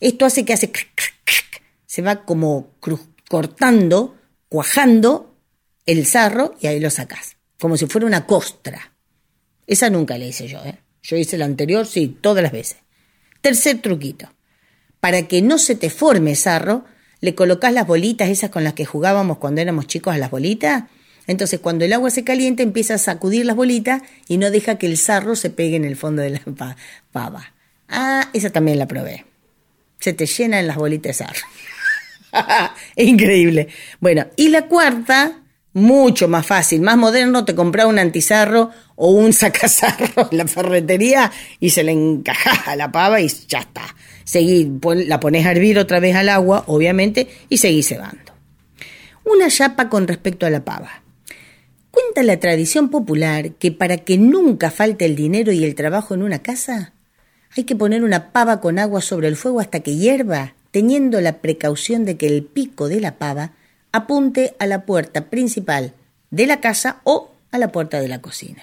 [0.00, 1.62] Esto hace que hace cric, cric, cric.
[1.84, 2.70] se va como
[3.28, 4.16] cortando,
[4.48, 5.36] cuajando
[5.84, 8.94] el sarro y ahí lo sacas, como si fuera una costra.
[9.68, 10.78] Esa nunca la hice yo, ¿eh?
[11.02, 12.78] Yo hice la anterior, sí, todas las veces.
[13.40, 14.28] Tercer truquito.
[14.98, 16.84] Para que no se te forme sarro,
[17.20, 20.84] le colocas las bolitas esas con las que jugábamos cuando éramos chicos a las bolitas.
[21.28, 24.86] Entonces, cuando el agua se calienta, empieza a sacudir las bolitas y no deja que
[24.86, 26.76] el sarro se pegue en el fondo de la pa-
[27.12, 27.52] pava.
[27.88, 29.24] Ah, esa también la probé.
[30.00, 31.46] Se te llenan las bolitas de sarro.
[32.96, 33.68] Increíble.
[34.00, 35.42] Bueno, y la cuarta,
[35.78, 41.30] mucho más fácil, más moderno, te compras un antizarro o un sacasarro en la ferretería
[41.60, 43.82] y se le encaja a la pava y ya está.
[44.24, 44.70] Seguí,
[45.06, 48.32] la pones a hervir otra vez al agua, obviamente, y seguís cebando.
[49.24, 51.02] Una chapa con respecto a la pava.
[51.90, 56.22] Cuenta la tradición popular que para que nunca falte el dinero y el trabajo en
[56.22, 56.92] una casa,
[57.56, 61.38] hay que poner una pava con agua sobre el fuego hasta que hierva, teniendo la
[61.38, 63.52] precaución de que el pico de la pava
[63.98, 65.92] apunte a la puerta principal
[66.30, 68.62] de la casa o a la puerta de la cocina.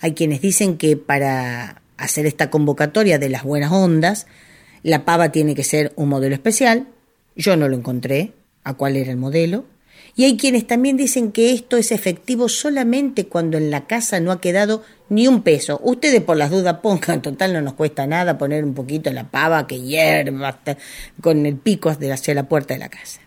[0.00, 4.26] Hay quienes dicen que para hacer esta convocatoria de las buenas ondas,
[4.82, 6.86] la pava tiene que ser un modelo especial.
[7.36, 8.32] Yo no lo encontré,
[8.64, 9.64] a cuál era el modelo.
[10.16, 14.30] Y hay quienes también dicen que esto es efectivo solamente cuando en la casa no
[14.30, 15.80] ha quedado ni un peso.
[15.82, 19.66] Ustedes por las dudas pongan, total no nos cuesta nada poner un poquito la pava
[19.66, 20.78] que hierva hasta
[21.20, 23.20] con el pico hacia la puerta de la casa.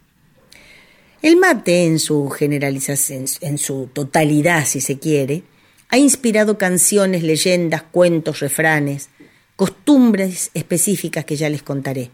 [1.21, 5.43] El mate en su generalización, en su totalidad si se quiere,
[5.89, 9.09] ha inspirado canciones, leyendas, cuentos, refranes,
[9.55, 12.11] costumbres específicas que ya les contaré,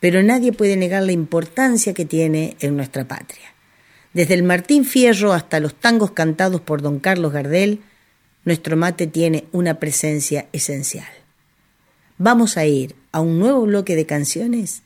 [0.00, 3.54] pero nadie puede negar la importancia que tiene en nuestra patria.
[4.12, 7.80] Desde el Martín Fierro hasta los tangos cantados por don Carlos Gardel,
[8.44, 11.06] nuestro mate tiene una presencia esencial.
[12.18, 14.82] Vamos a ir a un nuevo bloque de canciones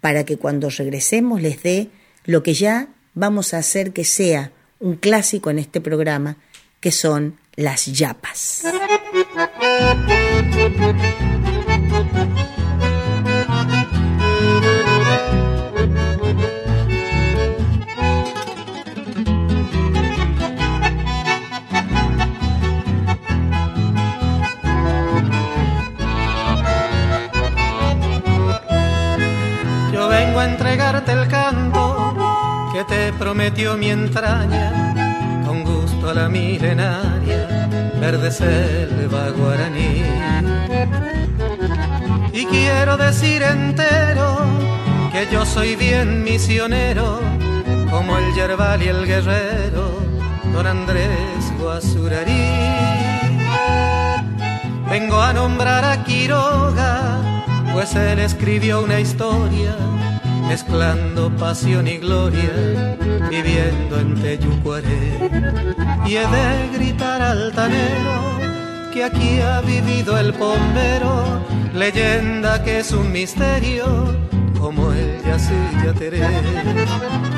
[0.00, 1.90] para que cuando regresemos les dé
[2.24, 6.36] lo que ya vamos a hacer que sea un clásico en este programa,
[6.80, 8.64] que son las yapas.
[33.54, 37.68] Te prometió mi entraña, con gusto a la milenaria,
[38.00, 40.02] verde selva guaraní.
[42.32, 44.38] Y quiero decir entero
[45.12, 47.20] que yo soy bien misionero,
[47.90, 50.00] como el yerbal y el guerrero,
[50.52, 52.50] don Andrés Guasurarí.
[54.90, 59.93] Vengo a nombrar a Quiroga, pues él escribió una historia
[60.46, 62.96] mezclando pasión y gloria,
[63.30, 65.30] viviendo en Teyucuaré.
[66.06, 68.34] Y he de gritar altanero
[68.92, 71.42] que aquí ha vivido el bombero,
[71.74, 74.16] leyenda que es un misterio,
[74.58, 77.33] como el Yacilla Teré.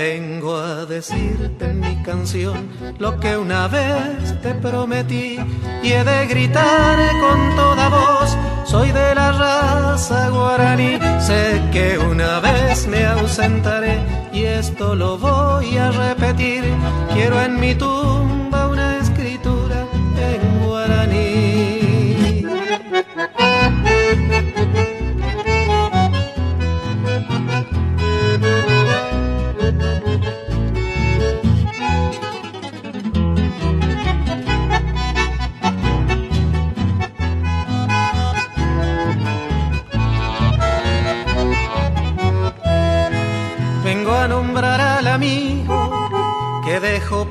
[0.00, 5.38] Vengo a decirte en mi canción lo que una vez te prometí
[5.82, 8.34] y he de gritar con toda voz,
[8.64, 13.98] soy de la raza guaraní, sé que una vez me ausentaré
[14.32, 16.64] y esto lo voy a repetir,
[17.12, 18.39] quiero en mi tumba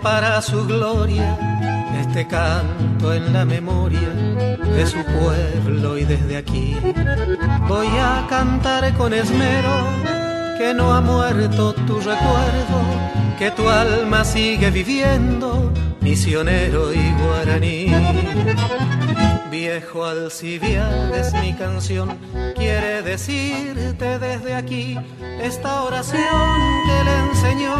[0.02, 1.38] para su gloria
[2.00, 6.78] este canto en la memoria de su pueblo y desde aquí
[7.68, 9.70] voy a cantar con esmero
[10.58, 12.82] que no ha muerto tu recuerdo,
[13.38, 15.72] que tu alma sigue viviendo,
[16.02, 17.88] misionero y guaraní.
[19.50, 22.18] Viejo Alcibiad es mi canción,
[22.56, 24.96] quiere decirte desde aquí
[25.42, 26.22] esta oración
[26.86, 27.76] que le enseñó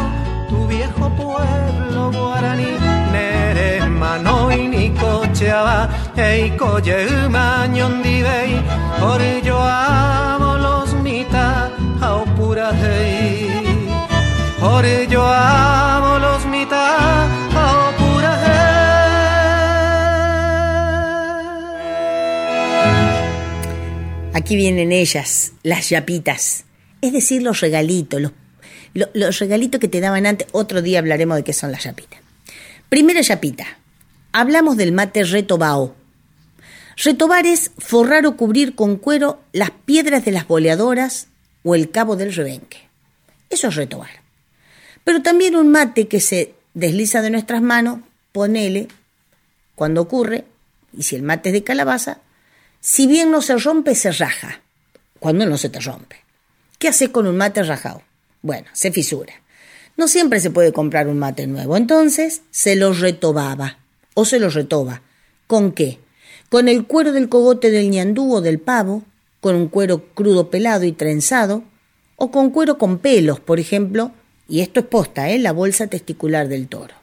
[0.48, 2.76] tu viejo pueblo guaraní.
[3.12, 8.60] Nere manoi ni cocheaba, ei coye mañondibei,
[8.98, 13.46] por yo amo los mita, au pura hey.
[14.58, 15.89] Por yo amo
[24.40, 26.64] Aquí vienen ellas, las yapitas,
[27.02, 28.32] es decir, los regalitos, los,
[28.94, 30.48] lo- los regalitos que te daban antes.
[30.52, 32.20] Otro día hablaremos de qué son las yapitas.
[32.88, 33.66] Primera yapita,
[34.32, 35.94] hablamos del mate retobao.
[36.96, 41.28] Retobar es forrar o cubrir con cuero las piedras de las boleadoras
[41.62, 42.78] o el cabo del rebenque.
[43.50, 44.10] Eso es retobar.
[45.04, 48.00] Pero también un mate que se desliza de nuestras manos,
[48.32, 48.88] ponele,
[49.74, 50.44] cuando ocurre,
[50.96, 52.20] y si el mate es de calabaza,
[52.80, 54.62] si bien no se rompe, se raja.
[55.18, 56.16] Cuando no se te rompe.
[56.78, 58.02] ¿Qué haces con un mate rajado?
[58.40, 59.34] Bueno, se fisura.
[59.98, 63.78] No siempre se puede comprar un mate nuevo, entonces se lo retobaba
[64.14, 65.02] o se lo retoba.
[65.46, 65.98] ¿Con qué?
[66.48, 69.02] Con el cuero del cogote del ñandú o del pavo,
[69.40, 71.64] con un cuero crudo pelado y trenzado,
[72.16, 74.12] o con cuero con pelos, por ejemplo,
[74.48, 75.38] y esto es posta, ¿eh?
[75.38, 76.94] la bolsa testicular del toro.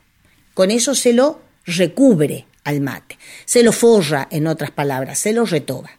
[0.56, 5.46] Con eso se lo recubre al mate, se lo forra, en otras palabras, se lo
[5.46, 5.90] retoba.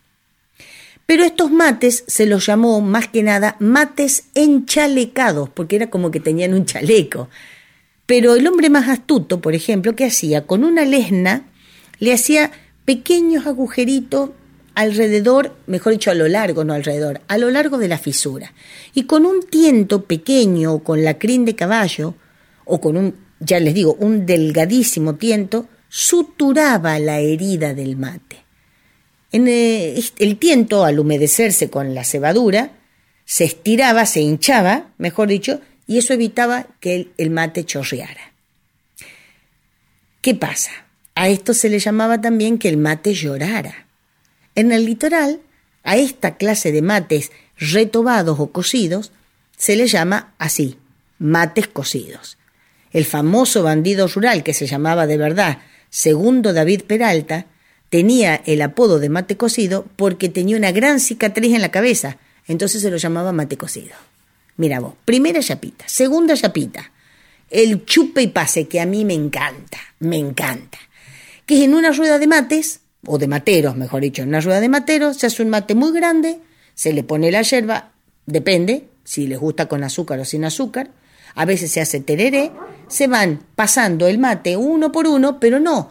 [1.07, 6.21] Pero estos mates se los llamó más que nada mates enchalecados, porque era como que
[6.21, 7.31] tenían un chaleco.
[8.05, 10.47] Pero el hombre más astuto, por ejemplo, ¿qué hacía?
[10.47, 11.47] Con una lesna
[12.01, 12.53] le hacía
[12.85, 14.31] pequeños agujeritos
[14.75, 18.53] alrededor, mejor dicho, a lo largo, no alrededor, a lo largo de la fisura.
[18.93, 22.15] Y con un tiento pequeño con la crin de caballo,
[22.67, 28.45] o con un, ya les digo, un delgadísimo tiento, suturaba la herida del mate.
[29.33, 32.73] En eh, el tiento, al humedecerse con la cebadura,
[33.25, 38.33] se estiraba, se hinchaba, mejor dicho, y eso evitaba que el, mate chorreara.
[40.23, 40.71] ¿Qué pasa?
[41.15, 43.87] A esto se le llamaba también que el mate llorara.
[44.55, 45.41] En el litoral,
[45.83, 49.13] a esta clase de mates retobados o cocidos
[49.57, 50.79] se le llama así,
[51.19, 52.39] mates cocidos.
[52.93, 55.59] El famoso bandido rural que se llamaba de verdad
[55.91, 57.47] Segundo David Peralta
[57.91, 62.83] tenía el apodo de mate cocido porque tenía una gran cicatriz en la cabeza, entonces
[62.83, 63.95] se lo llamaba mate cocido.
[64.57, 66.91] Mira vos, primera chapita, segunda chapita,
[67.51, 70.79] el chupe y pase que a mí me encanta, me encanta,
[71.47, 74.61] que es en una rueda de mates, o de materos, mejor dicho, en una rueda
[74.61, 76.41] de materos se hace un mate muy grande,
[76.75, 77.93] se le pone la yerba,
[78.27, 80.91] depende si les gusta con azúcar o sin azúcar,
[81.35, 82.51] a veces se hace tereré,
[82.89, 85.91] se van pasando el mate uno por uno, pero no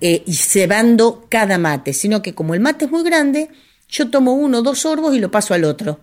[0.00, 3.50] eh, y cebando cada mate, sino que como el mate es muy grande,
[3.88, 6.00] yo tomo uno, dos sorbos y lo paso al otro.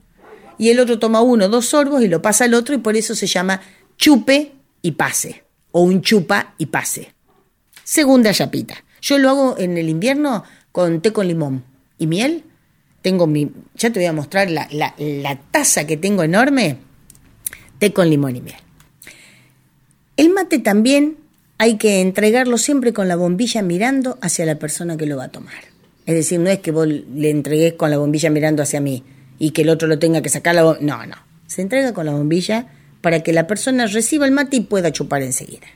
[0.59, 3.15] Y el otro toma uno, dos sorbos y lo pasa al otro y por eso
[3.15, 3.61] se llama
[3.97, 7.13] chupe y pase, o un chupa y pase.
[7.83, 8.83] Segunda chapita.
[9.01, 11.63] Yo lo hago en el invierno con té con limón
[11.97, 12.43] y miel.
[13.01, 16.77] Tengo mi, ya te voy a mostrar la, la, la taza que tengo enorme,
[17.79, 18.66] té con limón y miel.
[20.17, 21.17] El mate también
[21.59, 25.31] hay que entregarlo siempre con la bombilla mirando hacia la persona que lo va a
[25.31, 25.63] tomar.
[26.07, 29.03] Es decir, no es que vos le entregues con la bombilla mirando hacia mí
[29.37, 30.63] y que el otro lo tenga que sacar la.
[30.81, 31.15] No, no.
[31.45, 32.67] Se entrega con la bombilla
[33.01, 35.67] para que la persona reciba el mate y pueda chupar enseguida.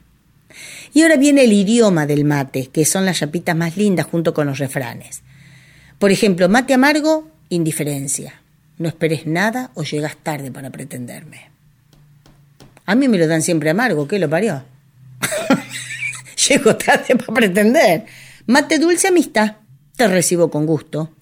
[0.94, 4.48] Y ahora viene el idioma del mate, que son las chapitas más lindas junto con
[4.48, 5.22] los refranes.
[6.00, 8.42] Por ejemplo, mate amargo, indiferencia.
[8.80, 11.52] No esperes nada o llegas tarde para pretenderme.
[12.92, 14.66] A mí me lo dan siempre amargo, ¿qué lo parió?
[16.50, 18.06] Llego tarde para pretender.
[18.48, 19.60] Mate dulce amistad,
[19.96, 21.16] te recibo con gusto.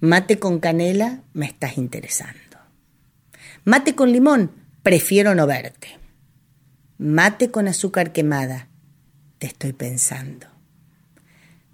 [0.00, 2.58] Mate con canela, me estás interesando.
[3.64, 4.50] Mate con limón,
[4.82, 5.98] prefiero no verte.
[6.98, 8.68] Mate con azúcar quemada,
[9.38, 10.46] te estoy pensando.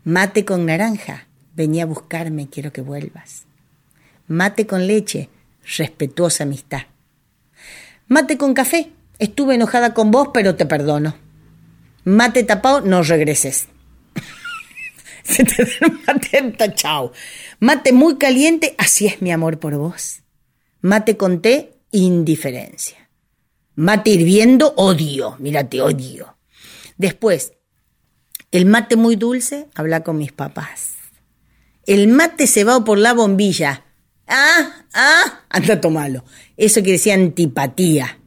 [0.05, 1.26] Mate con naranja,
[1.57, 3.46] vení a buscarme, quiero que vuelvas.
[4.28, 5.28] Mate con leche,
[5.76, 6.82] respetuosa amistad.
[8.07, 11.14] Mate con café, estuve enojada con vos, pero te perdono.
[12.05, 13.68] Mate tapado, no regreses.
[15.23, 15.66] Se te
[16.07, 17.12] mate chao.
[17.61, 20.23] Mate muy caliente, así es mi amor por vos.
[20.81, 23.11] Mate con té, indiferencia.
[23.77, 25.37] Mate hirviendo, odio.
[25.39, 26.37] Mírate, odio.
[26.97, 27.53] Después,
[28.51, 30.95] el mate muy dulce, habla con mis papás.
[31.87, 33.85] El mate cebado por la bombilla.
[34.27, 36.25] Ah, ah, anda a tomarlo.
[36.57, 38.20] Eso quiere decir antipatía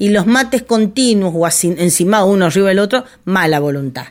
[0.00, 4.06] y los mates continuos o así, encima uno arriba del otro, mala voluntad.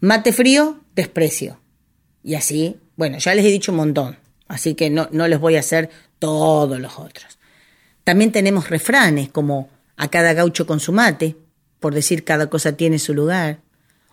[0.00, 1.60] Mate frío, desprecio.
[2.24, 4.18] Y así, bueno, ya les he dicho un montón,
[4.48, 7.38] así que no, no les voy a hacer todos los otros.
[8.02, 11.36] También tenemos refranes como a cada gaucho con su mate,
[11.78, 13.60] por decir cada cosa tiene su lugar.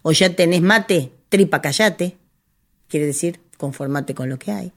[0.03, 2.17] O ya tenés mate, tripa callate,
[2.87, 4.73] quiere decir conformate con lo que hay.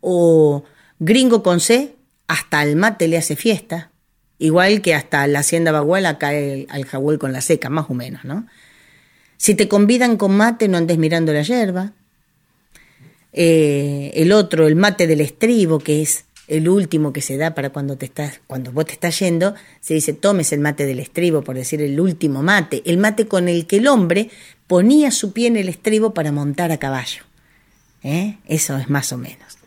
[0.00, 0.62] O
[1.00, 1.96] gringo con C,
[2.28, 3.90] hasta el mate le hace fiesta.
[4.38, 8.24] Igual que hasta la hacienda baguala cae al jahuel con la seca, más o menos,
[8.24, 8.46] ¿no?
[9.36, 11.92] Si te convidan con mate, no andes mirando la hierba.
[13.32, 17.70] Eh, el otro, el mate del estribo, que es el último que se da para
[17.70, 21.42] cuando te estás, cuando vos te estás yendo, se dice tomes el mate del estribo,
[21.42, 24.30] por decir el último mate, el mate con el que el hombre
[24.66, 27.22] ponía su pie en el estribo para montar a caballo.
[28.02, 28.36] ¿Eh?
[28.46, 29.58] Eso es más o menos.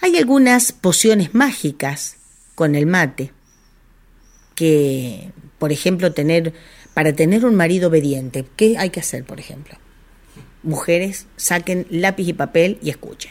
[0.00, 2.16] Hay algunas pociones mágicas
[2.54, 3.32] con el mate
[4.58, 6.52] que, por ejemplo, tener,
[6.94, 9.78] para tener un marido obediente, ¿qué hay que hacer, por ejemplo?
[10.64, 13.30] Mujeres, saquen lápiz y papel y escuchen.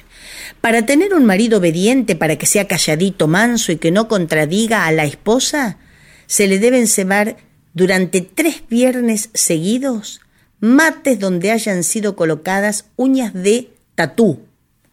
[0.61, 4.93] Para tener un marido obediente, para que sea calladito, manso y que no contradiga a
[4.93, 5.79] la esposa,
[6.27, 7.35] se le deben cebar
[7.73, 10.21] durante tres viernes seguidos
[10.59, 14.46] mates donde hayan sido colocadas uñas de tatú,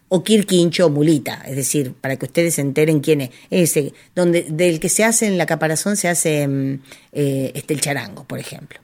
[0.07, 4.43] o quirquincho o mulita, es decir, para que ustedes se enteren quién es ese, donde
[4.43, 6.81] del que se hace en la caparazón se hace mm,
[7.11, 8.79] eh, este el charango, por ejemplo.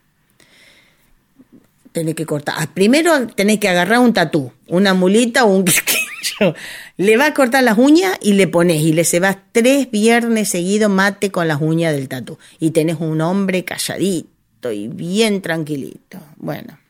[1.92, 2.56] tenés que cortar.
[2.58, 6.56] Ah, Primero tenés que agarrar un tatú, una mulita o un quisquillo.
[6.98, 10.90] Le vas a cortar las uñas y le pones y le cebas tres viernes seguidos
[10.90, 12.38] mate con las uñas del tatú.
[12.60, 16.20] Y tenés un hombre calladito y bien tranquilito.
[16.38, 16.81] Bueno.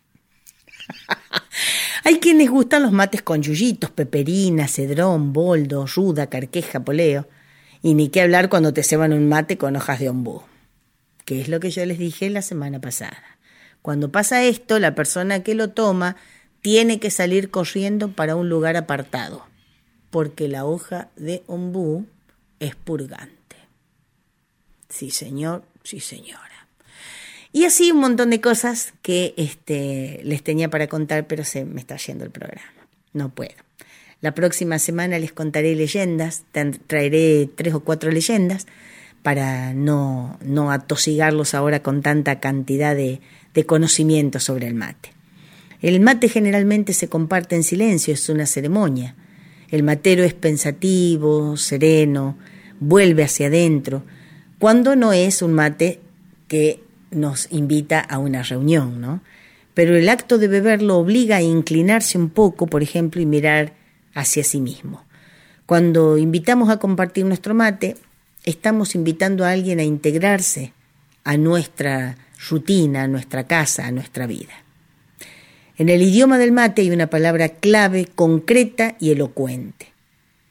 [2.03, 7.27] Hay quienes gustan los mates con yuyitos, peperina, cedrón, boldo, ruda, carqueja, poleo.
[7.81, 10.43] Y ni qué hablar cuando te ceban un mate con hojas de ombú.
[11.25, 13.37] Que es lo que yo les dije la semana pasada.
[13.81, 16.15] Cuando pasa esto, la persona que lo toma
[16.61, 19.45] tiene que salir corriendo para un lugar apartado,
[20.11, 22.05] porque la hoja de ombú
[22.59, 23.55] es purgante.
[24.89, 26.50] Sí, señor, sí, señora.
[27.53, 31.81] Y así un montón de cosas que este, les tenía para contar, pero se me
[31.81, 32.71] está yendo el programa.
[33.13, 33.53] No puedo.
[34.21, 38.67] La próxima semana les contaré leyendas, tra- traeré tres o cuatro leyendas
[39.23, 43.19] para no, no atosigarlos ahora con tanta cantidad de,
[43.53, 45.11] de conocimiento sobre el mate.
[45.81, 49.15] El mate generalmente se comparte en silencio, es una ceremonia.
[49.69, 52.37] El matero es pensativo, sereno,
[52.79, 54.03] vuelve hacia adentro,
[54.59, 55.99] cuando no es un mate
[56.47, 59.21] que nos invita a una reunión, ¿no?
[59.73, 63.73] Pero el acto de beber lo obliga a inclinarse un poco, por ejemplo, y mirar
[64.13, 65.05] hacia sí mismo.
[65.65, 67.95] Cuando invitamos a compartir nuestro mate,
[68.43, 70.73] estamos invitando a alguien a integrarse
[71.23, 72.17] a nuestra
[72.49, 74.53] rutina, a nuestra casa, a nuestra vida.
[75.77, 79.93] En el idioma del mate hay una palabra clave, concreta y elocuente.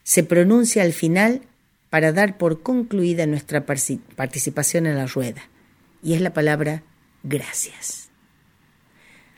[0.02, 1.42] Se pronuncia al final
[1.90, 5.42] para dar por concluida nuestra participación en la rueda,
[6.02, 6.82] y es la palabra
[7.22, 8.08] gracias.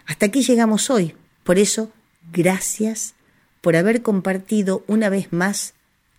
[0.07, 1.93] Hasta aquí llegamos hoy, por eso,
[2.33, 3.15] gracias
[3.61, 5.75] por haber compartido una vez más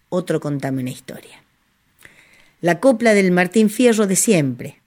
[0.09, 1.43] otro Contame una historia.
[2.61, 4.81] La copla del Martín Fierro de siempre,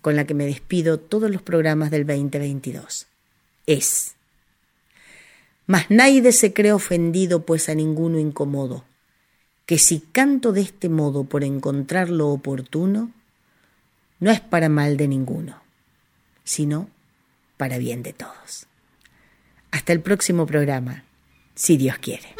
[0.00, 3.06] con la que me despido todos los programas del 2022,
[3.66, 4.16] es.
[5.66, 8.84] Mas nadie se cree ofendido, pues a ninguno incomodo,
[9.66, 13.12] que si canto de este modo por encontrar lo oportuno,
[14.20, 15.60] no es para mal de ninguno,
[16.44, 16.88] sino
[17.56, 18.66] para bien de todos.
[19.70, 21.04] Hasta el próximo programa,
[21.54, 22.34] si Dios quiere.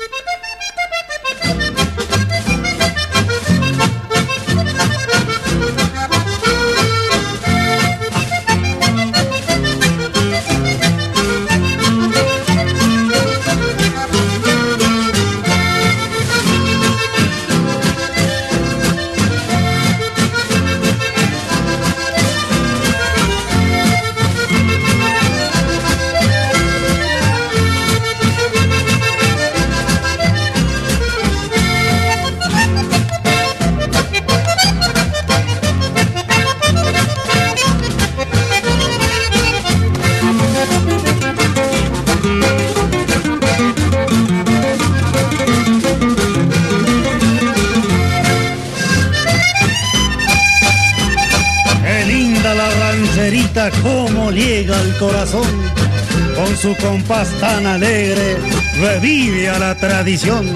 [56.65, 58.39] Su compás tan alegre,
[58.81, 60.47] revive a la tradición.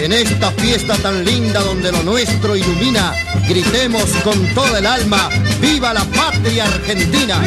[0.00, 3.12] En esta fiesta tan linda donde lo nuestro ilumina,
[3.48, 5.30] gritemos con toda el alma,
[5.60, 7.42] ¡Viva la patria argentina!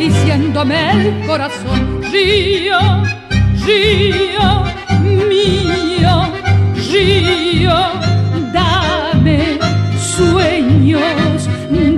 [0.00, 2.00] Acariciándome el corazón.
[2.10, 2.78] Río,
[3.66, 4.64] río
[5.28, 6.32] mío,
[6.90, 7.78] río,
[8.50, 9.58] dame
[9.98, 11.48] sueños,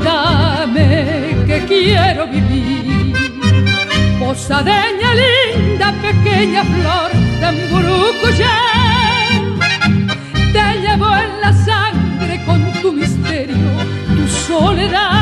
[0.03, 3.15] dame que quiero vivir.
[4.19, 8.59] Posadeña linda, pequeña flor de Mburucuyá,
[10.53, 13.57] te llevo en la sangre con tu misterio,
[14.17, 15.22] tu soledad.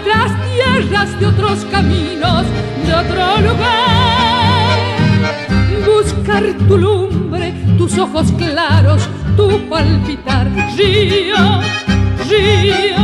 [0.00, 2.44] Otras tierras, de otros caminos,
[2.84, 4.76] de otro lugar.
[5.86, 10.50] Buscar tu lumbre, tus ojos claros, tu palpitar.
[10.76, 11.60] Río,
[12.28, 12.95] río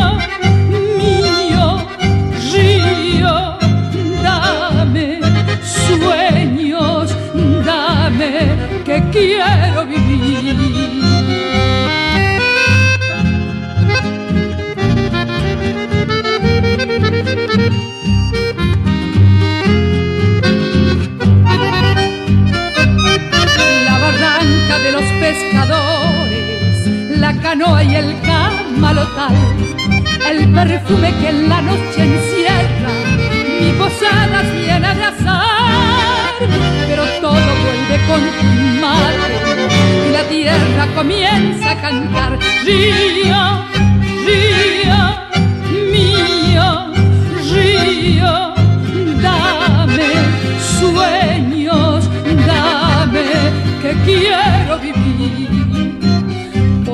[27.52, 29.36] canoa y el camalotal,
[30.30, 32.92] el perfume que en la noche encierra,
[33.60, 36.34] mi posada llena de azar,
[36.88, 38.22] pero todo vuelve con
[38.80, 39.34] mate
[40.08, 42.38] y la tierra comienza a cantar.
[42.64, 43.42] Río,
[44.28, 45.00] río
[45.92, 46.68] mío,
[47.52, 48.54] río,
[49.20, 50.10] dame
[50.80, 52.08] sueños,
[52.46, 53.24] dame
[53.82, 54.61] que quiero.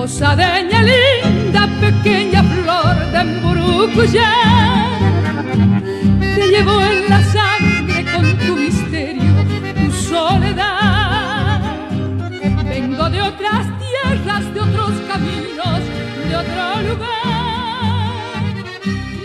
[0.08, 4.32] Posadeña linda, pequeña flor de Mburucuyá,
[6.34, 9.34] te llevo en la sangre con tu misterio,
[9.78, 11.60] tu soledad.
[12.64, 15.80] Vengo de otras tierras, de otros caminos,
[16.26, 18.44] de otro lugar.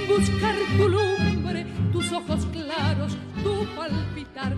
[0.09, 4.53] Buscar tu lumbre, tus ojos claros, tu palpitar.